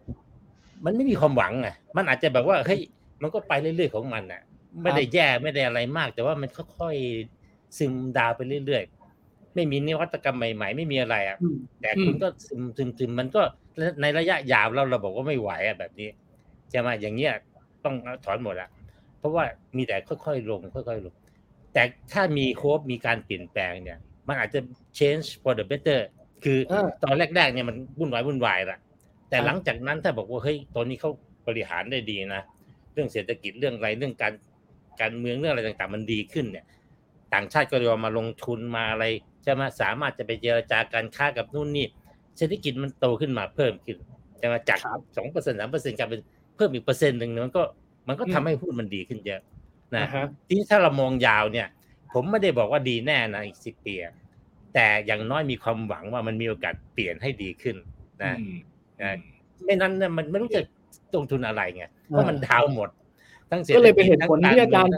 [0.84, 2.80] มันไม่มีความหวังไงมันอาจจะแบบว่าเฮ้ย
[3.22, 4.42] มันก็ไปเรื่อยๆของมันอะ
[4.82, 11.38] ไม่ได้แย่ไม่ได้อะไรมาก แต่ว่ามันค่อยๆซึมดาวไปเรื่อยๆ ไม่มีนวัตกรรมใหม่ ๆ ไม่มีอะไรอะ
[11.80, 13.42] แต่คุณก็ซึมซึมซึมมันก็
[14.02, 16.08] ในระยะยาวเราเราบอกว่าไม่ไหวอะแบบนี้
[16.72, 17.32] จะมาอย่างเงี้ย
[17.84, 18.68] ต้องถอนหมดละ
[19.18, 19.44] เพราะว่า
[19.76, 21.14] มีแต่ค่อยๆลงค่อยๆลง
[21.72, 24.60] แต่ถ้ามีโคบมีการเปลี่ยนแปลงเนี่ย มันอาจจะ
[24.98, 26.00] change for the better
[26.44, 26.58] คือ
[27.02, 28.78] ตอนแรกๆเนี่ยมันวุ่นวายวุ่นวายละ
[29.32, 31.10] แต่หลังจากนั้นถ้าบอกว่าเฮ้ยตอนนี้เขา
[31.46, 32.42] บริหารได้ดีนะ
[32.92, 34.32] เรื่องเศรษฐกิจเรื่องอะไรเรื่องการ
[35.00, 36.64] การเมืองเรื่องอะไรต่าง ๆ มันดีขึ้นเนี่ย
[37.34, 39.04] ต่างชาติก็ยอมมาลงทุนมาอะไร
[39.46, 41.86] จะมาสามารถจะไปเจรจาการค้ากับนู่นนี่
[42.38, 43.96] เศรษฐกิจมันโตขึ้นมาเพิ่มขึ้น
[44.40, 44.78] จะมาจาก
[45.16, 46.20] สองเปอร์เซ็นต์สามเปอร์เซ็นต์กลายเป็น
[46.56, 47.62] เพิ่มอีกเปอร์เซ็นต์หนึ่งมันก็
[48.08, 49.40] มันก็ทำให้หุ้นมันดีขึ้นเยอะ
[49.94, 50.04] นะ
[50.46, 51.68] ทีนี้ถ้าเรามองยาวเนี่ย
[52.12, 53.94] ผมไม่ได้บอกว่าดีแน่นะอีกสิบปี
[54.74, 57.76] แต่อย่างน้อยมีความหวังว่ามันมีโอกาสเปลี่ยนให้ดีขึ้น
[58.22, 58.32] นะ
[59.64, 60.62] ไม่นั้นเนี่ยมันไม่รู้จะ
[61.14, 62.88] ลงทุนอะไรไงเพราะมัน down หมด
[63.50, 64.92] ทั้งเสียก็เลยเป็นเหตุผลที่อาจารย์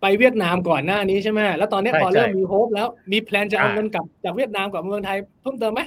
[0.00, 5.80] ไปเวียดนามก่อนหน้านี้ใช่ไหมแล้วตอนนี้พอเริ่มมีโฮแล้วมี plan จะเอาเงินกลับจากเวียดนามกับเมืองไทยเพิ่มเติมไหม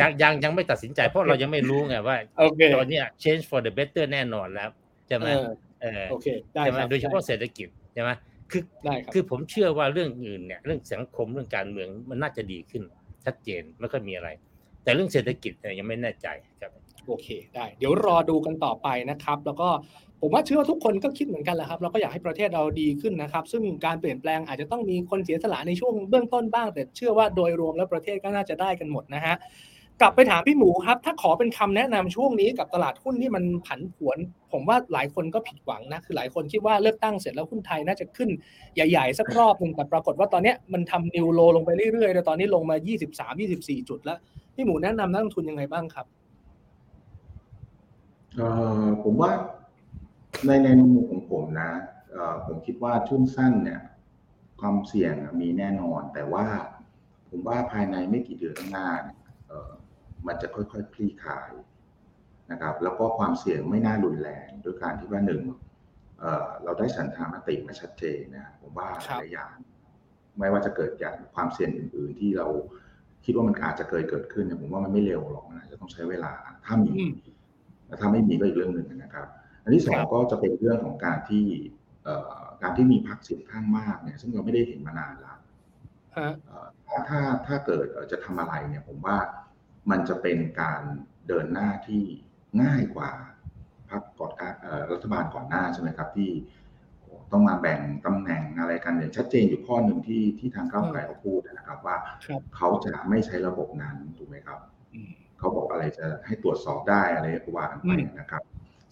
[0.00, 2.16] ยังยังยังไม่ตัดสินใจเพราะเรายังไม่รู้ไงว่า
[2.76, 4.68] ตอนนี้ change for the better แน่นอนแล้ว
[5.08, 5.28] ใช่ไหม
[5.82, 8.10] เออโอเคได้ใช่ไหมโดยเฉพาะเศรษฐกิจใช่ไหม
[8.50, 8.62] คือ
[9.12, 12.82] คือผมเชื่อว่าเรื่องอื่นเนี่ยเรื่องสังคมเรื่องการเมืองมันน่าจะดีขึ้น
[13.24, 14.28] ชัดเจนไม่ค่อยมีอะไร
[14.82, 16.28] แต่เรื่องเศรษฐกิจเนี่ยยังไม่แน่ใจ
[16.60, 16.70] ครับ
[17.10, 19.68] โอเคได้ เดี๋ยวรอดูกันต่อไปนะครับ แล้วก็
[20.20, 29.36] ผมว่าเชื่อว่าทุกคนก็คิดเหมือนกันแหละครับ เราก็อยากให้ประเทศเราดีขึ้นนะครับ ซึ่งการเปลี่ยนแปลงอาจจะต้องมีคนเสียสละในช่วงเบื้องต้นบ้าง แต่เชื่อว่าโดยรวมแล้วประเทศก็น่าจะได้กันหมดนะฮะ
[30.00, 34.18] กลับไปถามพี่หมูครับ ถ้าขอเป็นคำแนะนำช่วงนี้กับตลาดหุ้นที่มันผันผวน
[34.52, 38.30] ผมว่าหลายคนก็ผิดหวังนะ คือหลายคนคิดว่าเลือกตั้งเสร็จแล้วหุ้นไทยน่าจะขึ้น
[38.74, 42.76] ใหญ่ๆ สักรอบหนึ่งแต่ปรากฏว่าตอนนี้มันทำนิวโลลงไปเรื่อยๆแต่ตอนนี้ลงมา
[43.32, 44.18] 23-24 จุดแล้ว
[44.54, 46.06] พี่หมูแนะนำนักลงทุนยังไงบ้างครับ
[49.02, 49.30] ผมว่า
[50.46, 51.70] ในในมุมของผมนะ
[52.46, 53.80] ผมคิดว่าช่วงสั้นเนี่ย
[54.60, 56.46] ความเสี่ยงมีแน่นอน แต่ว่า
[57.30, 58.88] ผมว่าภายในไม่กี่เดือนข้างหน้า
[60.26, 61.50] มันจะค่อยๆคลี่คลาย
[62.50, 65.42] นะครับ แล้วก็ความเสี่ยงไม่น่ารุนแรงด้วยการที่ว่าหนึ่ง
[66.20, 69.54] เเราได้สันธามติมาชัดเจนนะผมว่าหลายอย่าง
[70.38, 72.46] ไม่ว่าจะเกิดจากความเสี่ยงอื่น ๆ ที่เรา
[73.24, 76.32] คิดว่ามันอาจจะเคยเกิดขึ้นเนี่ยผมว่ามันไม่เร็วหรอกนะจะต้องใช้เวลา
[76.64, 76.92] ถ้ามี
[78.00, 79.26] ถ้าไม่มีก็อีกเรื่องหนึ่งนะครับ
[79.62, 81.44] อันที่สองครับก็จะเป็นเรื่องของการที่
[82.04, 85.36] เอ่อการที่มีพรรคเสียงข้างมากเนี่ยซึ่งเราไม่ได้เห็นมานานแล้ว
[86.18, 89.18] ฮะเอ่อถ้าถ้าถ้าเกิดเอ่อจะทำอะไรเนี่ยผมว่า
[89.90, 90.82] มันจะเป็นการ
[91.28, 92.02] เดินหน้าที่
[92.62, 93.10] ง่ายกว่า
[93.90, 96.30] พรรคก่อนการเอ่อรัฐบาลก่อนหน้าใช่ไหมครับที่
[97.32, 104.58] ต้องมาแบ่งตำแหน่งอะไรกันอย่างชัดเจนอยู่ข้อหนึ่งที่ที่ทางก้าวไกลเขาพูดนะครับว่าครับเขาจะไม่ใช้ระบบนั้นถูกไหมครับ
[104.94, 108.42] อืม เขาบอกอะไรจะให้ตรวจสอบได้อะไรก็ว่ากันไปอืมนะครับ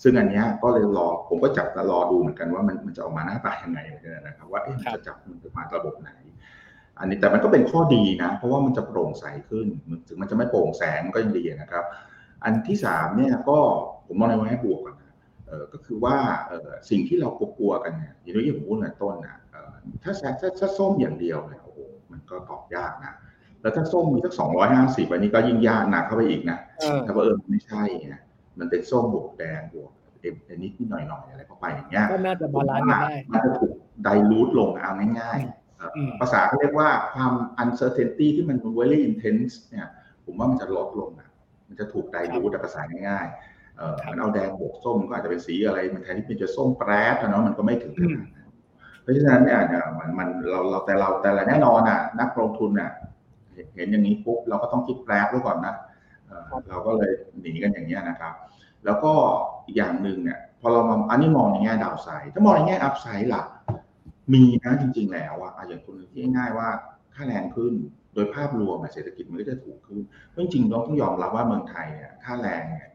[0.02, 6.10] ซึ่งอันเนี้ยก็เลยรอผมก็จับตารอดูเหมือนกันว่ามันมันจะออกมาหน้าตายังไงเหมือนกันนะครับ ว่าเอ๊ะมันจะจับมันจะมาระบบไหน
[6.98, 9.66] อันนี้แต่มันก็เป็นข้อดีนะ เพราะว่ามันจะโปร่งใสขึ้น
[10.08, 11.84] ถึงมันจะไม่โปร่งแสงก็ยังดีนะครับ
[12.44, 13.58] อันที่สามเนี่ยก็
[14.06, 15.14] ผมมองในแง่บวกก่อนนะ
[15.48, 16.16] เออก็คือว่า
[16.48, 17.28] เออสิ่งที่เรา
[17.58, 19.72] กลัวๆกันเนี่ยอย่างที่ผมพูดในต้นนะเออ
[20.02, 21.78] ถ้าถ้าถ้าถ้าส้มอย่างเดียวเนี่ยโอ้โห
[22.10, 23.14] มันก็ตอบยากนะ
[23.68, 28.14] แล้วถ้าส้มมีสักสองร้อยห้าสิบอันนี้ก็ยิ่งยากหนักเข้าไปอีกนะเออแต่ว่าเออมันไม่ใช่ไง
[28.58, 29.90] มันเป็นส้มบวกแดงบวก
[30.20, 33.72] เอ็มเอ็นนิดนิดหน่อยหน่อยๆอะไรเข้าไปอย่างเงี้ยก็น่าจะ balance กันได้มันจะถูก
[34.02, 39.86] dilute ลงเอาง่ายๆเอ่ออมภาษาเขาเรียกว่าความ uncertainty ที่มัน very intense เนี่ย
[40.24, 41.28] ผมว่ามันจะลดลงนะ
[41.68, 48.48] มันจะถูก dilute ภาษาง่ายๆเออครับมันเอาแดงบวกส้มก็อาจจะเป็นสีอะไรมันแทนที่มันจะส้มแปร๊ดอะเนาะมันก็ไม่ถึงขนาดนั้น
[49.02, 52.90] เพราะฉะนั้นเนี่ยเนี่ยมันมันเราเราแต่เราแต่ละแน่นอนอะนักลงทุนอะ
[53.76, 55.74] เห็นอย่างนี้ปุ๊บเราก็ต้องคิดแปรไว้ก่อนนะ
[56.26, 58.34] เออเราก็เลยหนีกันอย่างเงี้ยนะครับ
[58.84, 59.12] แล้วก็
[59.66, 63.42] อีกอย่างหนึ่งเนี่ยพอเรามาอันนี้มองในแง่ดาวไซด์ถ้ามองในแง่อัพไซด์ล่ะ
[64.32, 66.68] มีนะจริง ๆ แล้วอะอะอย่างคนที่ง่ายๆว่า
[67.14, 67.72] ค่าแรงขึ้น
[68.14, 72.88] โดยภาพรวมอะเศรษฐกิจมันก็จะถูกขึ้นเพราะจริงๆเราต้องยอมรับว่าเมืองไทยเนี่ยค่าแรงเนี่ย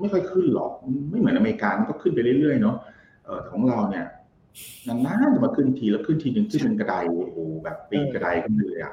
[0.00, 0.70] ไม่ค่อยขึ้นหรอก
[1.10, 2.76] ไม่เหมือนอเมริกามันก็ขึ้นไปเรื่อยๆเนาะ
[3.24, 4.06] เออแต่ของเราเนี่ย
[4.86, 8.92] นานๆจะมาขึ้นทีแล้วขึ้นทีหนึ่งขึ้นเป็นกระไดโอ้โหแบบปีนกระไดขึ้นเลยอะ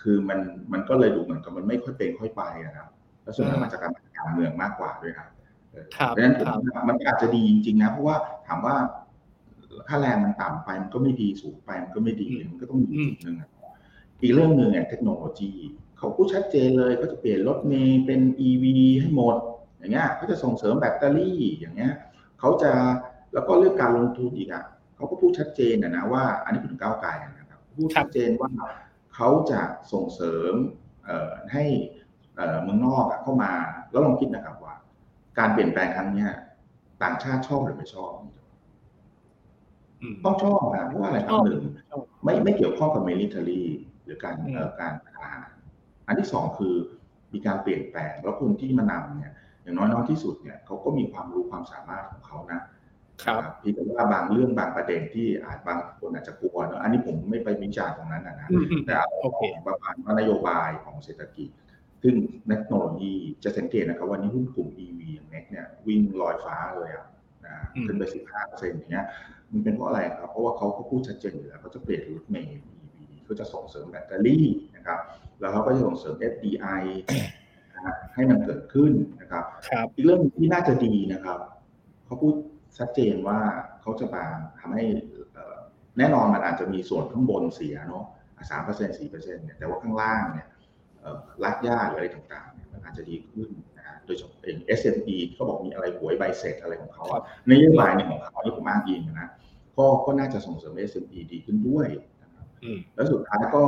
[0.00, 0.38] คือมัน
[0.72, 2.88] มันก็เลยดูเหมือนกับมันไม่ค่อยเป็นค่อยไปอะนะ
[3.22, 5.28] แล้วส่วนใหญ่มาจากการการเมืองมากกว่าด้วยนะครับ
[6.08, 8.16] เพราะฉะนั้นผมครับว่ามันก็อาจจะดีจริงๆนะเพราะว่า
[8.48, 8.76] ถามว่า
[9.88, 13.48] ค่าแรงมันต่ำไปมันก็ไม่ดีสูงไปมันก็ไม่ดีอืมมันก็ต้องมีจุดหนึ่งอะ
[14.22, 15.52] อีกเรื่องหนึ่งเนี่ยเทคโนโลยี
[15.98, 18.64] เขาพูดชัดเจนเลยเขาจะเปลี่ยนรถเมล์เป็น EV
[19.00, 19.36] ให้หมด
[19.78, 21.92] อย่างเงี้ยเขาจะส่งเสริมแบตเตอรี่อย่างเงี้ย
[22.40, 22.72] เขาจะ
[23.34, 24.64] แล้วก็เรื่องการลงทุนอีกอะ
[24.96, 28.50] เขาก็พูดชัดเจนนะนะว่า อันนี้เป็นก้าวไกลนะครับพูดชัดเจนว่า
[29.22, 29.62] เขาจะ
[29.92, 30.54] ส่งเสริม
[31.04, 31.64] เอ่อให้
[32.36, 33.52] เอ่อเมืองนอกอะเข้ามา
[33.90, 34.74] แล้วลองคิดนะครับว่า
[35.38, 36.30] การเปลี่ยนแปลงครั้งเนี้ย
[37.02, 38.12] ต่างชาติชอบหรือไม่ชอบ
[40.00, 43.62] อืมต้องชอบนะเพราะว่าอะไรคชรัอบบหนึ่งชอบไม่ไม่เกี่ยวข้องกับ military
[44.04, 45.50] หรือการอืมเอ่อการทหาร
[46.06, 46.74] อันที่สองคือ
[47.32, 52.60] มีการเปลี่ยนแปลงแล้วคนที่มานำเนี่ย อย่างน้อยน้อยที่สุดเนี่ยเขาก็มีความรู้ความสามารถของเขานะ
[53.26, 61.48] ครับเพี่แต่ว่าบางเรื่องบางประเด็นที่อาจบางคนอาจจะกลัวเนอะอันนี้ผมไม่ไปวิจารณ์ตรงนั้นนะนะอืมอืมแต่เอาโอเคของประมาณว่านโยบายของเศรษฐกิจ
[62.02, 62.14] ซึ่ง
[62.48, 63.14] เทคโนโลยี
[63.44, 67.06] จะสังเกตนะครับว่านี่หุ้นกลุ่ม EV อย่างเน็กเนี่ยวิ่งลอยฟ้าเลยอะ
[67.46, 69.06] นะอืมขึ้นไป 15เปอร์เซ็นต์อย่างเงี้ย
[69.52, 74.46] มันเป็นเพราะอะไรครับ เพราะว่าเขาก็พูดชัดเจนอยู่แล้วเขาจะเปลี่ยนรถเมล์ EV เขาจะส่งเสริมแบตเตอรี่
[74.76, 74.98] นะครับ
[75.40, 76.82] แล้วเขาก็จะส่งเสริม FDI
[77.74, 81.38] นะฮะให้มันเกิดขึ้นนะครับครับ อีกเรื่องที่น่าจะดีนะครับ
[82.06, 82.34] เขาพูด
[82.78, 83.38] ชัดเจนว่า
[83.80, 84.24] เขาจะมา
[84.60, 84.84] ทำให้
[85.32, 85.56] เอ่อ
[85.98, 88.04] แน่นอนมันอาจจะมีส่วนข้างบนเสียเนาะ
[88.50, 90.46] สามเปอร์เซ็นสี่เปอร์เซ็นต์เนี่ยแต่ว่าข้างล่างเนี่ย
[91.00, 99.28] เอ่อรากหญ้าหรืออะไรต่างๆเนี่ยมันอาจจะดีขึ้นนะฮะโดยเฉพาะเอง S&P เขาบอกมีอะไรหวยใบเสร็จอะไรของเขาครัอะบนโยบายหนึ่งของเขาที่ผมอ้างอิงนะ
[99.76, 101.88] ก็ก็น่าจะส่งเสริม S&P ดีขึ้นด้วย
[102.22, 103.64] นะครับอืมแล้วสุดท้ายก็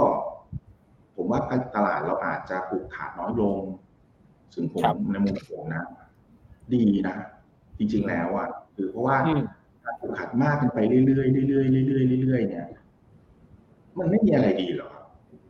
[1.16, 1.40] ผมว่า
[1.76, 3.60] ตลาดเราอาจจะผูกขาดน้อยลง
[4.54, 5.84] ซึ่งผมครับในมุมผมนะ
[6.74, 7.16] ดีนะ
[7.78, 9.42] จริงๆแล้วอะ คือเพราะว่าอืม
[9.84, 12.66] การผูกขาดมากกันไปเรื่อยๆเรื่อยๆเรื่อยๆเรื่อยๆเนี่ย
[13.98, 15.06] มันไม่มีอะไรดีหรอกครับ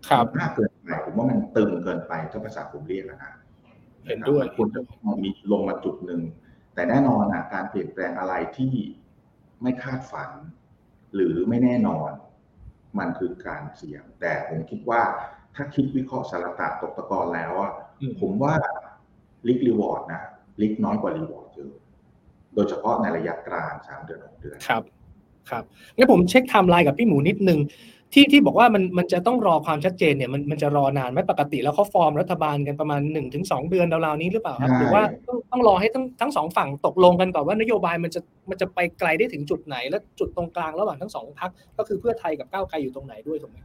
[0.08, 3.32] ครับมากเกินไปผมว่ามันตึงเกินไปถ้าภาษาผมเรียกอะนะ
[4.06, 4.80] เห็นด้วยควรจะ
[5.24, 6.20] มีลงมาจุดหนึ่ง
[6.74, 8.72] แต่แน่นอนอะการเปลี่ยนแปลงอะไรที่
[9.62, 10.30] ไม่คาดฝัน
[11.14, 12.10] หรือไม่แน่นอน
[12.98, 15.02] มันคือการเสี่ยง แต่ผมคิดว่า
[15.54, 18.54] ถ้าคิดวิเคราะห์สารตะตกตะกอนแล้วอะอืมผมว่า
[19.46, 20.22] risk reward นะ
[20.60, 21.72] risk น้อยกว่า reward เยอะ
[22.54, 24.82] โดยเฉพาะในระยะกลางสามเดือนหกเดือนครับ
[25.50, 25.64] ครับ
[25.96, 27.60] งั้นผมเช็คไทม์ไลน์กับพี่หมูนิดนึง
[28.14, 43.58] ที่ที่บอกว่ามันมันจะต้องรอความชัดเจนเนี่ยมันมันจะรอนานไหมปกติแล้วเขาฟอร์มรัฐบาลกันประมาณ1 ถึงสองเดือนราวๆนี้หรือเปล่าครับใช่หรือว่าต้องต้องรอให้ทั้งทั้งสองฝั่งตกลงกันก่อนว่านโยบายมันจะมันจะไปไกลได้ถึงจุดไหน และจุดตรงกลางระหว่างทั้งสองพรรคก็คือเพื่อไทยกับก้าวไกลอยู่ตรงไหนด้วยถูกไหม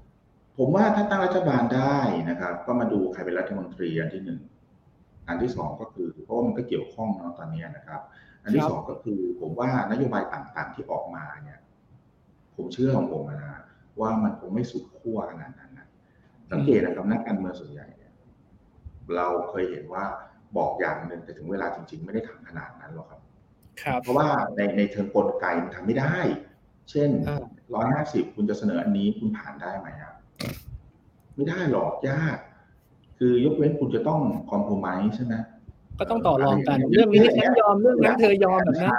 [0.57, 1.97] ผมว่าถ้าตั้งรัฐบาลได้
[2.29, 4.39] นะครับ ก็มาดูใครเป็นรัฐมนตรีอันที่หนึ่ง
[5.27, 8.01] อันที่สองก็คือเพราะว่ามันก็เกี่ยวข้องเนาะตอนนี้นะครับ
[8.47, 11.59] อันที่สองก็คือผมว่านโยบายต่างๆที่ออกมาเนี่ย
[12.55, 13.61] ผมเชื่อของผมนะ
[13.99, 15.87] ว่ามันคงไม่สุดขั้วขนาดนั้นนะ
[16.51, 18.13] สังเกตนะครับนักการเมืองส่วนใหญ่เนี่ย
[19.15, 20.05] เราเคยเห็นว่า
[20.57, 23.21] บอกอย่างหนึ่งแต่ถึงเวลาจริง ๆ ไม่ได้ทำขนาดนั้นหรอกครับ
[23.81, 26.15] ครับ เพราะว่าในในเชิงกลไกมันทำไม่ได้
[26.91, 27.43] เช่นอ่า
[27.75, 30.13] ร้อยห้าสิบคุณจะเสนออันนี้คุณผ่านได้ไหมอะ
[31.35, 32.37] ไม่ได้หรอกยาก
[33.17, 34.21] คือยกเว้นคุณจะต้อง
[34.51, 35.33] คอมโพมไ์ใช่ไหม
[35.99, 38.93] ก็ต้องต่อรองกัน เรื่องนี้ฉันยอมเรื่องนั้นเธอยอมแบบนั้น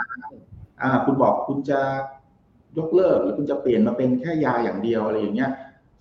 [0.82, 1.80] อ่า คุณบอกคุณจะ
[2.78, 5.50] ยกเลิกหรือคุณจะเปลี่ยนมาเป็นแค่ยาอย่างเดียวอะไรอย่างเงี้ย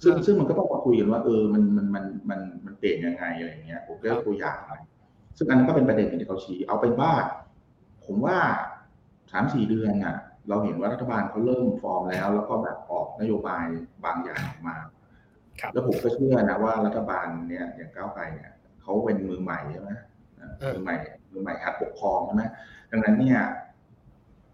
[0.03, 4.71] ซึ่งอ่าซึ่งมันก็ต้องมาคุยกันว่าเออมันมันมันมันมันเปลี่ยนยังไงอะไรอย่างเงี้ยผมก็ยกตัวอย่างไป
[5.37, 7.11] ซึ่งอันนั้นก็เป็นประเด็นที่เขาชี้เอาเป็นว่า
[8.05, 8.37] ผมว่า
[9.31, 10.17] สามสี่เดือนน่ะ
[10.49, 13.65] เราเห็นว่ารัฐบาลเขาเริ่มฟอร์มแล้ว แล้วก็แบบออกนโยบาย
[14.05, 14.77] บางอย่างออกมา
[15.59, 20.06] ครับแล้วผมก็เชื่อนะว่ารัฐบาลเนี่ยอย่างก้าวไกลเนี่ยเขาเป็นมือใหม่ใช่ไหมเอ่อเออ
[20.73, 20.95] มือใหม่
[21.31, 22.43] มือใหม่หัดปกครองใช่ไหม
[22.91, 23.39] ดังนั้นเนี่ย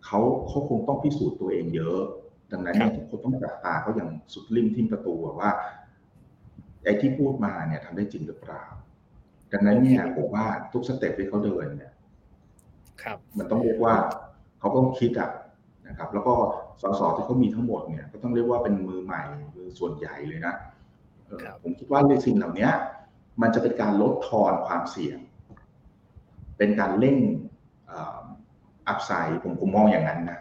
[0.05, 1.99] เขาเขาคงต้องพิสูจน์ตัวเองเยอะ
[2.51, 5.49] ดังนั้นเนี่ยทุกคนต้องจับตาเขาอย่างสุดริมทิ่มประตูอะว่า
[6.83, 8.63] ไอ้ที่พูดมาเนี่ยทำได้จริงหรือเปล่า
[9.51, 11.91] ดังนั้นเนี่ยผมว่าทุกสเต็ปที่เขาเดินเนี่ย
[13.03, 13.93] ครับ มันต้องเรียกว่า
[14.59, 15.31] เขาต้องคิดอะ
[15.87, 16.33] นะครับ แล้วก็
[16.81, 19.21] สสที่เขามีทั้งหมดเนี่ย ก็ต้องเรียกว่าเป็นมือใหม่
[19.55, 20.53] มือส่วนใหญ่เลยนะ
[21.25, 22.69] เออครับผมคิดว่าในสิ่งเหล่านี้
[23.41, 25.17] มันจะเป็นการลดทอนความเสี่ยง
[26.63, 27.17] เป็นการเร่ง
[28.87, 30.39] อัพไซด์ผมผมมองอย่างนั้นนะ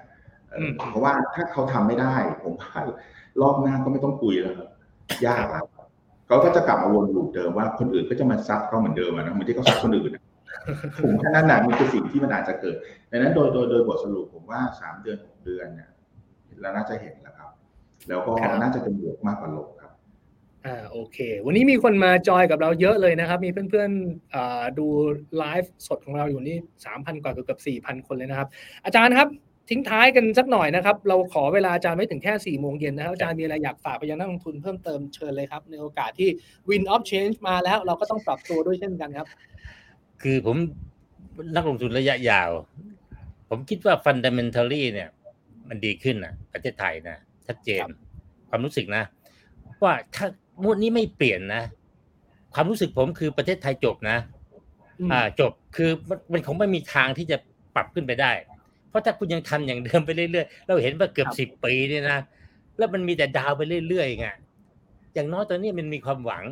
[0.50, 2.72] เอออเพราะว่าถ้าเขาทำไม่ได้ ผมว่า
[3.40, 4.68] รอบหน้าก็ไม่ต้องคุยแล้วครับ
[5.26, 5.66] ยากแล้ว
[6.26, 10.22] เขาก็จะกลับมาวนลูปเดิมว่าคนอื่นก็จะมาซัดเขาเหมือนเดิมอะนะเหมือนที่เขาซัดคนอื่นอะ
[11.02, 12.76] ผมแค่นั้นแหละมันคือสิ่งที่มันอาจจะเกิด
[13.10, 15.90] ดังนั้นโดยโดยโดยบทสรุปผมว่าสามเดือนหกเดือนเนี่ย
[16.60, 17.50] เราน่าจะเห็นแล้วครับ
[18.08, 19.81] แล้วก็ครับน่าจะเป็นบวกมากกว่าลบครับ
[20.66, 24.86] อ่าโอเค วันนี้มีคนมาจอยกับเราเยอะเลยนะครับ มีเพื่อนๆอ่าดู
[25.38, 28.48] ไลฟ์สดของเราอยู่นี่สามพันกว่าเกือบเกือบสี่พันคนเลยนะครับ
[28.84, 29.28] อาจารย์ครับ
[29.70, 36.28] ทิ้งท้ายกันสักหน่อยนะครับ เราขอเวลาอาจารย์ไม่ถึงแค่สี่โมงเย็นนะครับ อาจารย์มีอะไรอยากฝากไปยังนักลงทุนเพิ่มเติมเชิญเลยครับ ในโอกาสที่
[36.68, 39.26] Win of Change มาแล้วเราก็ต้องปรับตัวด้วยเช่นกันครับ
[40.22, 40.56] คือผม
[41.56, 42.50] นักลงทุนระยะยาว
[43.48, 45.08] ผมคิดว่า fundamentally เนี่ย
[45.68, 47.90] มันดีขึ้นนะประเทศไทยนะชัดเจนครับ
[48.50, 49.02] ความรู้สึกนะ
[49.82, 50.26] ว่าถ้า
[50.62, 51.62] งวดนี้ไม่เปลี่ยนนะ
[52.54, 54.18] ความรู้สึกผมคือประเทศไทยจบนะ
[55.00, 57.36] อืมอ่า จบคือมันมันคงไม่มีทางที่จะ
[57.74, 58.32] ปรับขึ้นไปได้
[58.88, 62.18] เพราะถ้าคุณยังทำอย่างเดิมไปเรื่อยๆเราเห็นว่าเกือบสิบปีเนี่ยนะ
[62.78, 64.26] แล้วมันมีแต่ดาวไปเรื่อยๆไง
[65.14, 66.44] อย่างน้อยตอนนี้มันมีความหวัง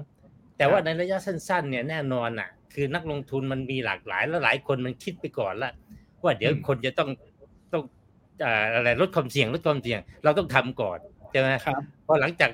[0.56, 5.72] แต่ว่าในระยะสั้น ๆ เนี่ยแน่นอนอะ คือนักลงทุนมันมีหลากหลาย แล้วหลายคนมันคิดไปก่อนละ
[6.22, 7.08] ว่าเดี๋ยวอืมคนจะต้อง
[7.72, 7.82] ต้อง
[8.44, 10.98] อ่าอะไรลดความเสี่ยงลดความเสี่ยง เราต้องทำก่อน
[11.30, 12.50] ใช่ไหมครับพอหลังจาก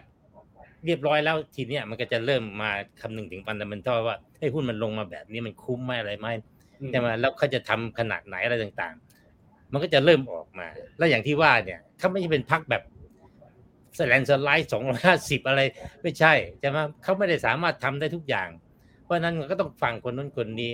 [0.86, 2.70] เรียบร้อยแล้วทีเนี้ยมันก็จะเริ่มมา
[3.00, 6.28] คำนึงถึงฟันดัมเบลทัลว่าไอ้ยหุ้นมันลงมาแบบนี้มันคุ้มไหมอะไรไหม
[6.90, 10.66] ใช่ไหมแล้วเขาจะทำขนาดไหนอะไรต่างๆ มันก็จะเริ่มออกมา
[10.98, 12.82] แล้วอย่างที่ว่าเนี่ยเขาไม่ใช่เป็นพักแบบ
[13.98, 15.60] สแลนสไลด์สองร้อยห้าสิบอะไร
[16.02, 18.48] ไม่ใช่ใช่ไหมเขาไม่ได้สามารถทำได้ทุกอย่าง
[19.04, 20.72] เพราะฉะนั้นมันก็ต้องฟังคนนู้นคนนี้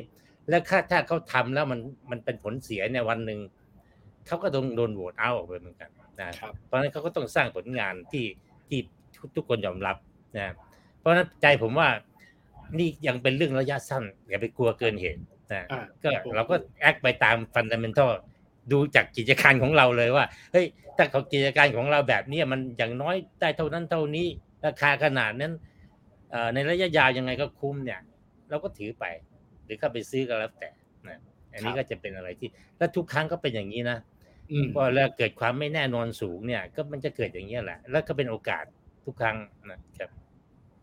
[0.49, 3.39] แล้วถ้าถ้าเขาทำแล้วมันมันเป็นผลเสียเนี่ยวันหนึ่ง
[4.27, 5.91] เขาก็ต้องโดนโหวตเอาออกไปเหมือนกัน
[6.21, 8.27] นะครับเพราะฉะนั้นเขาก็ต้องสร้างผลงานที่
[8.69, 8.81] ที่
[9.37, 9.97] ทุกคนยอมรับ
[10.39, 10.55] นะ
[10.99, 11.89] เพราะฉะนั้นใจผมว่า
[12.79, 15.21] นี่ยังเป็นเรื่องระยะสั้น อย่าไปกลัวเกินเหตุ
[15.53, 18.11] นะอ่าก็เราก็แอคไปตามฟันดัมเบลทัล
[18.73, 20.67] ดูจากกิจการของเราเลยว่าเฮ้ย
[20.97, 24.27] ถ้าเขากิจการของเราแบบเนี้ยมันอย่างน้อยได้เท่านั้นเท่านี้
[24.67, 25.53] ราคาขนาดนั้น
[26.31, 28.01] เอ่อในระยะยาวยังไงก็คุ้มเนี่ย
[28.51, 29.05] เราก็ถือไป
[29.65, 30.69] หรือเข้าไปซื้อก็แล้วแต่
[31.09, 31.19] นะ
[31.53, 32.49] อันนี้ครับก็จะเป็นอะไรที่
[32.79, 33.99] และทุกครั้งก็เป็นอย่างนี้นะ
[34.51, 38.65] อืมพอแล้วเกิดความไม่แน่นอนสูงเนี่ย ก็มันจะเกิดอย่างนี้ยแหละ แล้วก็เป็นโอกาส
[39.07, 39.37] ทุกครั้ง
[39.71, 40.11] นะครับ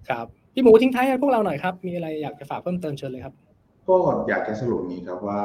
[0.10, 3.34] ครับพี่หมูทิ้งท้ายให้พวกเราหน่อยครับ มีอะไรอยากจะฝากเพิ่มเติมเชิญเลยครับ
[3.88, 3.98] ก็
[4.30, 5.42] อยากจะสรุปนี้ครับว่า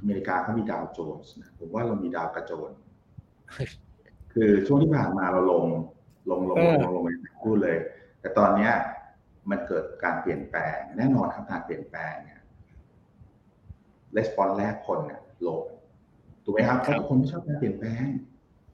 [0.00, 2.70] อเมริกาเขามีดาวโจนส์นะผมว่าเรามีดาวกระโจน
[4.32, 5.64] คือช่วงที่ผ่านมาเราลง
[6.30, 7.08] ลงลงเอลองลงลงไป
[7.44, 7.76] พูดเลย
[8.20, 8.72] แต่ตอนเนี้ย
[9.50, 12.40] มันเกิดการเปลี่ยนแปลง แน่นอนครับการเปลี่ยนแปลงเนี่ย
[14.16, 15.60] レスปอนแรกคนเนี่ยลง
[16.44, 18.06] ถูกไหมครับเพราะทุกคนไม่ชอบการเปลี่ยนแปลง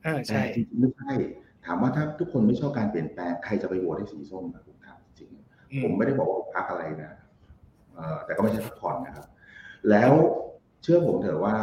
[0.07, 1.11] อ่าแต่ใช่จริงๆไม่ใช่
[1.69, 5.31] ถามว่าถ้าทุกคนไม่ชอบการเปลี่ยนแปลงใครจะไปโหวตให้สีส้มนะผมถามจริง
[5.71, 7.13] อืผมไม่ได้บอกว่าพักอะไรนะ
[7.95, 9.27] เอ่อแต่ก็ไม่ใช่พักผ่อนนะครับ
[9.91, 10.13] แล้ว
[10.83, 11.57] เชื่อผมเถอะว่า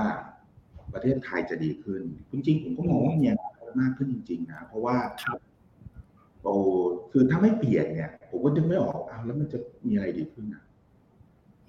[0.93, 2.01] ประเทศไทยจะดีขึ้น
[2.31, 5.39] จริงๆผมก็มองว่ามีอนาคตมากขึ้นจริง ๆ นะเพราะว่าครับ
[6.43, 6.55] โอ้
[7.11, 10.63] คือถ้าไม่เปลี่ยนเนี่ย ผมก็นึกไม่ออกอ้าวแล้วมันจะมีอะไรดีขึ้นอะ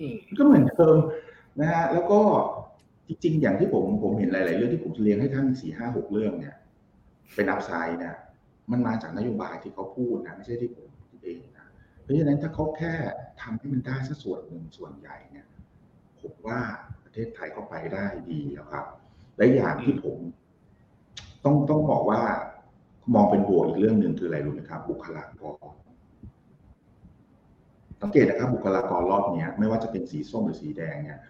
[0.01, 0.97] อืมก็เหมือนเดิม
[1.61, 2.21] นะฮะแล้วก็
[3.09, 6.57] จริง ๆ อย่างที่ผมผมเห็นหลาย ๆ เรื่องที่ผมเรียงให้ท่านสี่ห้าหกเรื่องเนี่ย
[7.35, 8.17] เป็นอัพไซด์เนี่ย
[8.71, 11.67] มันมาจากนโยบายที่เขาพูดนะไม่ใช่ที่ผมคิดเองนะ
[12.03, 12.95] เพราะฉะนั้นถ้าเขาแค่
[13.43, 15.47] ทำให้มันได้สักส่วนหนึ่งส่วนใหญ่เนี่ย
[16.21, 16.61] ผมว่า
[17.05, 18.87] ประเทศไทยก็ไปได้ดีแล้วครับ
[19.37, 20.19] และอย่างที่ผม
[21.45, 22.21] ต้องต้องบอกว่า
[23.15, 25.73] มองเป็นบวกอีกเรื่องหนึ่งคืออะไรรู้ไหมครับ บุคลากร
[28.03, 31.21] สังเกตนะครับ บุคลากรรอบเนี้ย ไม่ว่าจะเป็นสีส้มหรือสีแดงเนี่ย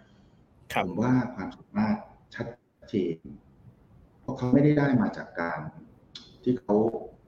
[0.73, 1.95] ครับผมว่าความสามารถ
[2.35, 2.47] ชัด
[2.89, 3.17] เจน
[4.21, 5.59] เพราะเขาไม่ได้ได้มาจากการ
[6.43, 6.75] ที่เขา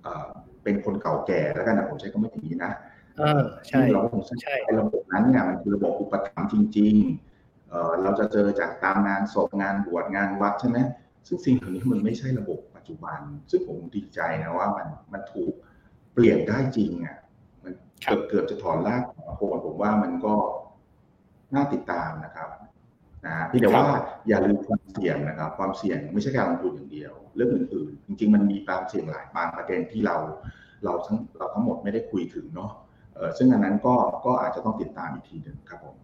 [0.10, 0.30] เอ่อ
[0.64, 2.72] เป็นคนเก่าแก่แล้วกันนะผมใช้คำว่าอย่างนี้นะ
[3.18, 10.78] เออใช่เราก็คงทราบใช่ไอ้ระบบนั้นเนี่ยมันคือระบบอุปถัมภ์จริงๆเอ่อเราจะเจอจากตามงานศพงานบวชงานวัดใช่ไหม
[11.28, 13.20] ซึ่งสิ่งเหล่านี้มันไม่ใช่ระบบปัจจุบัน
[13.52, 15.54] ซึ่งผมดีใจนะว่ามันมันถูก
[16.14, 17.18] เปลี่ยนได้จริงอะ
[17.64, 17.74] มัน
[18.06, 20.36] ครัเกืบอบเกือบจะถอนรากของโคนผมว่ามันก็
[21.56, 22.50] น่าติดตามนะครับ
[23.26, 23.86] นะฮะพี่แต่ว่า
[24.28, 30.16] อย่าลืมความเสี่ยงนะครับ ความเสี่ยงไม่ใช่การลงทุนอย่างเดียว เรื่องอื่นๆ จริง ๆ มันมีความเสี่ยงหลายบางประเด็นที่เรา
[30.84, 32.72] เราทั้งเราทั้งหมดไม่ได้คุยถึงเนาะ
[33.16, 33.96] เออซึ่งอันนั้นก็
[34.26, 35.96] ก็อาจจะต้องติดตามอีกทีหนึ่งครับผม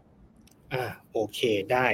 [0.74, 1.40] อ่าโอเค
[1.72, 1.86] ได้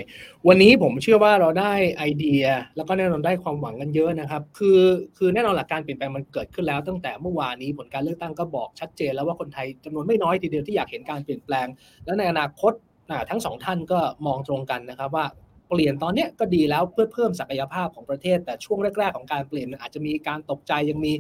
[0.47, 2.43] วันนี้ผมเชื่อว่าเราได้ไอเดีย
[2.75, 4.81] แล้วก็แน่นอนได้ความหวังกันเยอะนะครับ คือ
[5.17, 11.67] คือแน่นอนหลักการเปลี่ยนแปลงมันเกิดขึ้นแล้ว ตั้งแต่เมื่อวานนี้ผลการเลือกตั้งก็บอกชัดเจน แล้วว่าคนไทยจำนวนไม่น้อยทีเดียวที่อยากเห็นการเปลี่ยนแปลง
[12.05, 12.90] และในอนาคตอ่า
[13.29, 15.25] ทั้งสองท่านก็มองตรงกันนะครับว่า
[15.69, 21.13] เปลี่ยนตอนนี้ก็ดีแล้วเพื่อเพิ่มศักยภาพของประเทศ แต่ช่วงแรก ๆ ของการเปลี่ยนมันอาจจะมีการตกใจยังมี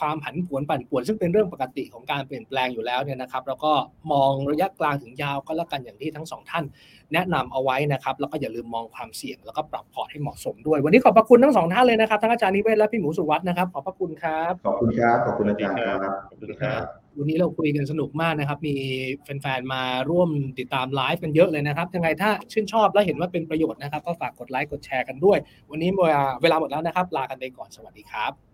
[0.00, 3.72] ความผันผวนปั่นป่วน ซึ่งเป็นเรื่องปกติของการเปลี่ยนแปลงอยู่แล้วเนี่ยนะครับ แล้วก็
[4.12, 6.64] มองระยะกลางถึงยาวก็แล้วกันอย่างที่ทั้งสองท่าน
[7.12, 15.98] แนะนำเอาไว้นะครับแล้วก็อย่าลืมมองความเสี่ยง แล้วก็ปรับพอร์ตให้เหมาะสมด้วย วันนี้ขอบพระคุณทั้งสองท่านเลยนะครับทั้งอาจารย์นิเวศน์และพี่หมูสุวัฒน์นะครับขอบพระคุณครับขอบคุณครับขอบคุณอาจารย์ครับ
[16.30, 16.84] ขอบคุณครับ
[17.18, 18.76] วันนี้เราคุยกันสนุกมากนะครับ มี
[19.22, 20.28] แฟนๆ มาร่วม
[20.58, 25.38] ติดตามไลฟ์กันเยอะเลยนะครับ ยังไงถ้าชื่นชอบและเห็นว่าเป็นประโยชน์นะครับ ก็ฝากกดไลค์ กดแชร์กันด้วย
[25.70, 28.53] วันนี้เวลาเวลาหมดแล้วนะครับ ลากันไปก่อน สวัสดีครับ